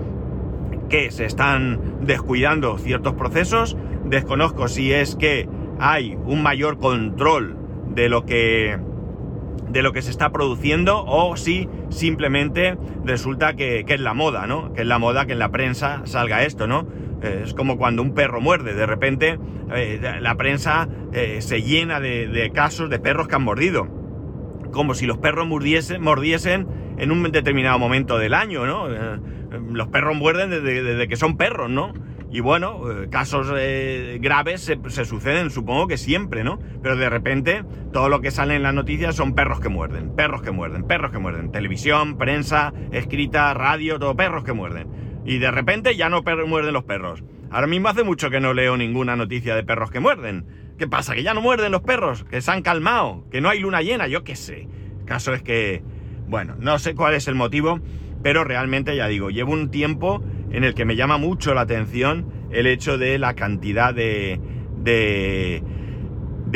que 0.88 1.10
se 1.10 1.24
están 1.24 1.98
descuidando 2.00 2.78
ciertos 2.78 3.14
procesos, 3.14 3.76
desconozco 4.04 4.68
si 4.68 4.92
es 4.92 5.16
que 5.16 5.48
hay 5.78 6.16
un 6.24 6.42
mayor 6.42 6.78
control 6.78 7.56
de 7.94 8.08
lo 8.08 8.24
que 8.24 8.78
de 9.70 9.82
lo 9.82 9.92
que 9.92 10.02
se 10.02 10.10
está 10.10 10.30
produciendo 10.30 11.04
o 11.04 11.36
si 11.36 11.68
simplemente 11.90 12.78
resulta 13.04 13.54
que, 13.54 13.84
es 13.86 14.00
la 14.00 14.14
moda, 14.14 14.46
¿no? 14.46 14.72
Que 14.72 14.82
es 14.82 14.86
la 14.86 14.98
moda 14.98 15.26
que 15.26 15.32
en 15.32 15.38
la 15.38 15.50
prensa 15.50 16.02
salga 16.04 16.42
esto, 16.44 16.66
¿no? 16.66 16.86
Eh, 17.22 17.42
es 17.44 17.54
como 17.54 17.76
cuando 17.76 18.02
un 18.02 18.14
perro 18.14 18.40
muerde, 18.40 18.74
de 18.74 18.86
repente 18.86 19.38
eh, 19.74 20.00
la 20.20 20.36
prensa 20.36 20.88
eh, 21.12 21.38
se 21.40 21.62
llena 21.62 22.00
de, 22.00 22.50
casos 22.54 22.88
de 22.88 22.98
perros 22.98 23.28
que 23.28 23.34
han 23.34 23.42
mordido, 23.42 23.88
como 24.72 24.94
si 24.94 25.06
los 25.06 25.18
perros 25.18 25.46
mordiesen, 25.46 26.00
mordiesen 26.00 26.66
en 26.96 27.10
un 27.10 27.30
determinado 27.30 27.78
momento 27.78 28.18
del 28.18 28.34
año, 28.34 28.66
¿no? 28.66 28.88
Los 29.50 29.88
perros 29.88 30.16
muerden 30.16 30.50
desde 30.50 31.08
que 31.08 31.16
son 31.16 31.36
perros, 31.36 31.70
¿no? 31.70 31.92
Y 32.30 32.40
bueno, 32.40 32.82
eh, 32.90 33.08
casos 33.10 33.50
eh, 33.56 34.18
graves 34.20 34.60
se, 34.60 35.04
suceden, 35.06 35.50
supongo 35.50 35.86
que 35.86 35.96
siempre, 35.96 36.44
¿no? 36.44 36.58
Pero 36.82 36.96
de 36.96 37.08
repente 37.08 37.64
todo 37.92 38.10
lo 38.10 38.20
que 38.20 38.30
sale 38.30 38.54
en 38.54 38.62
las 38.62 38.74
noticias 38.74 39.16
son 39.16 39.34
perros 39.34 39.60
que 39.60 39.70
muerden, 39.70 40.14
perros 40.14 40.42
que 40.42 40.50
muerden, 40.50 40.84
perros 40.84 41.10
que 41.10 41.18
muerden. 41.18 41.50
Televisión, 41.52 42.18
prensa, 42.18 42.74
escrita, 42.92 43.54
radio, 43.54 43.98
todo 43.98 44.14
perros 44.14 44.44
que 44.44 44.52
muerden. 44.52 44.88
Y 45.24 45.38
de 45.38 45.50
repente 45.50 45.96
ya 45.96 46.10
no 46.10 46.22
muerden 46.46 46.74
los 46.74 46.84
perros. 46.84 47.24
Ahora 47.50 47.66
mismo 47.66 47.88
hace 47.88 48.04
mucho 48.04 48.28
que 48.28 48.40
no 48.40 48.52
leo 48.52 48.76
ninguna 48.76 49.16
noticia 49.16 49.56
de 49.56 49.62
perros 49.62 49.90
que 49.90 50.00
muerden. 50.00 50.44
¿Qué 50.76 50.86
pasa? 50.86 51.14
¿Que 51.14 51.22
ya 51.22 51.32
no 51.32 51.40
muerden 51.40 51.72
los 51.72 51.80
perros? 51.80 52.24
¿Que 52.24 52.42
se 52.42 52.50
han 52.50 52.60
calmado? 52.60 53.24
¿Que 53.30 53.40
no 53.40 53.48
hay 53.48 53.60
luna 53.60 53.80
llena? 53.80 54.06
Yo 54.06 54.22
qué 54.22 54.36
sé. 54.36 54.68
El 55.00 55.04
caso 55.06 55.32
es 55.32 55.42
que, 55.42 55.82
bueno, 56.28 56.56
no 56.58 56.78
sé 56.78 56.94
cuál 56.94 57.14
es 57.14 57.26
el 57.26 57.34
motivo, 57.34 57.80
pero 58.22 58.44
realmente 58.44 58.96
ya 58.96 59.06
digo, 59.06 59.30
llevo 59.30 59.52
un 59.52 59.70
tiempo 59.70 60.22
en 60.50 60.64
el 60.64 60.74
que 60.74 60.84
me 60.84 60.96
llama 60.96 61.18
mucho 61.18 61.54
la 61.54 61.62
atención 61.62 62.26
el 62.50 62.66
hecho 62.66 62.98
de 62.98 63.18
la 63.18 63.34
cantidad 63.34 63.94
de, 63.94 64.40
de, 64.82 65.62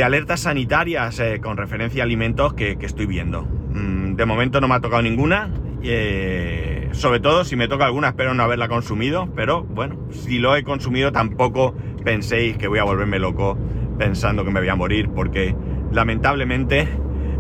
alertas 0.03 0.41
sanitarias 0.41 1.21
eh, 1.21 1.41
con 1.41 1.57
referencia 1.57 2.03
a 2.03 2.05
alimentos 2.05 2.55
que, 2.55 2.77
estoy 2.81 3.07
viendo. 3.07 3.43
Mm, 3.43 4.17
de 4.17 4.27
momento 4.27 4.61
no 4.61 4.69
me 4.69 4.75
ha 4.75 4.81
tocado 4.81 5.03
ninguna, 5.03 5.51
eh, 5.83 6.89
sobre 6.93 7.21
todo 7.21 7.45
si 7.45 7.57
me 7.57 7.69
toca 7.69 7.85
alguna 7.85 8.09
espero 8.09 8.35
no 8.35 8.43
haberla 8.43 8.69
consumido, 8.69 9.29
pero 9.35 9.63
bueno, 9.63 9.99
si 10.11 10.39
lo 10.39 10.57
he 10.57 10.63
consumido 10.63 11.13
tampoco 11.13 11.75
penséis 12.05 12.57
que 12.57 12.69
voy 12.69 12.79
a 12.79 12.85
volverme 12.85 13.19
loco 13.19 13.59
pensando 13.99 14.45
que 14.45 14.51
me 14.51 14.61
voy 14.61 14.69
a 14.69 14.75
morir, 14.75 15.09
porque 15.15 15.55
lamentablemente 15.93 16.89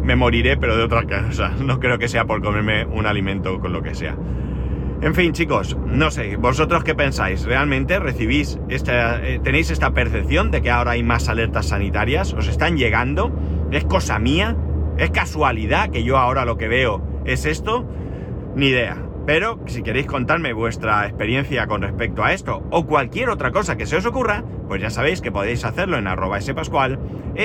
me 0.02 0.16
moriré, 0.16 0.56
pero 0.56 0.76
de 0.76 0.84
otra 0.84 1.04
cosa. 1.04 1.52
No 1.62 1.78
creo 1.80 1.98
que 1.98 2.08
sea 2.08 2.24
por 2.24 2.42
comerme 2.42 2.84
un 2.84 3.06
alimento 3.06 3.60
con 3.60 3.72
lo 3.72 3.82
que 3.82 3.94
sea. 3.94 4.16
En 5.00 5.14
fin, 5.14 5.32
chicos, 5.32 5.76
no 5.84 6.12
sé, 6.12 6.36
¿vosotros 6.36 6.84
qué 6.84 6.94
pensáis? 6.94 7.44
¿Realmente 7.44 7.98
recibís 7.98 8.60
esta, 8.68 9.20
eh, 9.26 9.40
tenéis 9.42 9.70
esta 9.70 9.92
percepción 9.92 10.52
de 10.52 10.62
que 10.62 10.70
ahora 10.70 10.92
hay 10.92 11.02
más 11.02 11.28
alertas 11.28 11.66
sanitarias? 11.66 12.32
¿Os 12.34 12.46
están 12.46 12.76
llegando? 12.76 13.32
¿Es 13.72 13.84
cosa 13.84 14.20
mía? 14.20 14.56
¿Es 14.98 15.10
casualidad 15.10 15.90
que 15.90 16.04
yo 16.04 16.18
ahora 16.18 16.44
lo 16.44 16.56
que 16.56 16.68
veo 16.68 17.02
es 17.24 17.46
esto? 17.46 17.84
Ni 18.54 18.66
idea. 18.68 18.96
Pero 19.26 19.60
si 19.66 19.82
queréis 19.82 20.06
contarme 20.06 20.52
vuestra 20.52 21.06
experiencia 21.06 21.66
con 21.66 21.82
respecto 21.82 22.24
a 22.24 22.32
esto 22.32 22.62
o 22.70 22.86
cualquier 22.86 23.30
otra 23.30 23.52
cosa 23.52 23.76
que 23.76 23.86
se 23.86 23.96
os 23.96 24.06
ocurra, 24.06 24.42
pues 24.66 24.82
ya 24.82 24.90
sabéis 24.90 25.20
que 25.20 25.30
podéis 25.30 25.64
hacerlo 25.64 25.96
en 25.96 26.08
arroba 26.08 26.40
spascual, 26.40 26.98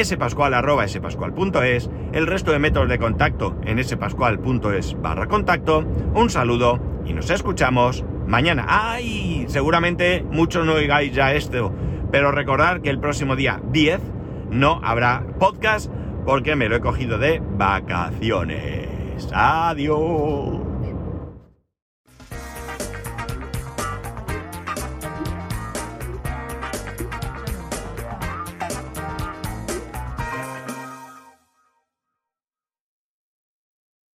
spascual 0.03 0.53
arroba 0.55 0.87
spascual.es, 0.87 1.89
el 2.13 2.25
resto 2.25 2.51
de 2.51 2.59
métodos 2.59 2.89
de 2.89 2.97
contacto 2.97 3.55
en 3.65 3.83
spascual.es 3.83 4.99
barra 4.99 5.27
contacto. 5.27 5.85
Un 6.15 6.29
saludo 6.31 6.79
y 7.05 7.13
nos 7.13 7.29
escuchamos 7.29 8.03
mañana. 8.25 8.65
¡Ay! 8.67 9.45
Seguramente 9.47 10.25
muchos 10.31 10.65
no 10.65 10.73
oigáis 10.73 11.13
ya 11.13 11.33
esto, 11.33 11.73
pero 12.11 12.31
recordar 12.31 12.81
que 12.81 12.89
el 12.89 12.99
próximo 12.99 13.35
día 13.35 13.61
10 13.71 14.01
no 14.49 14.81
habrá 14.83 15.23
podcast 15.39 15.91
porque 16.25 16.55
me 16.55 16.69
lo 16.69 16.75
he 16.75 16.81
cogido 16.81 17.17
de 17.19 17.41
vacaciones. 17.57 19.29
Adiós. 19.31 20.66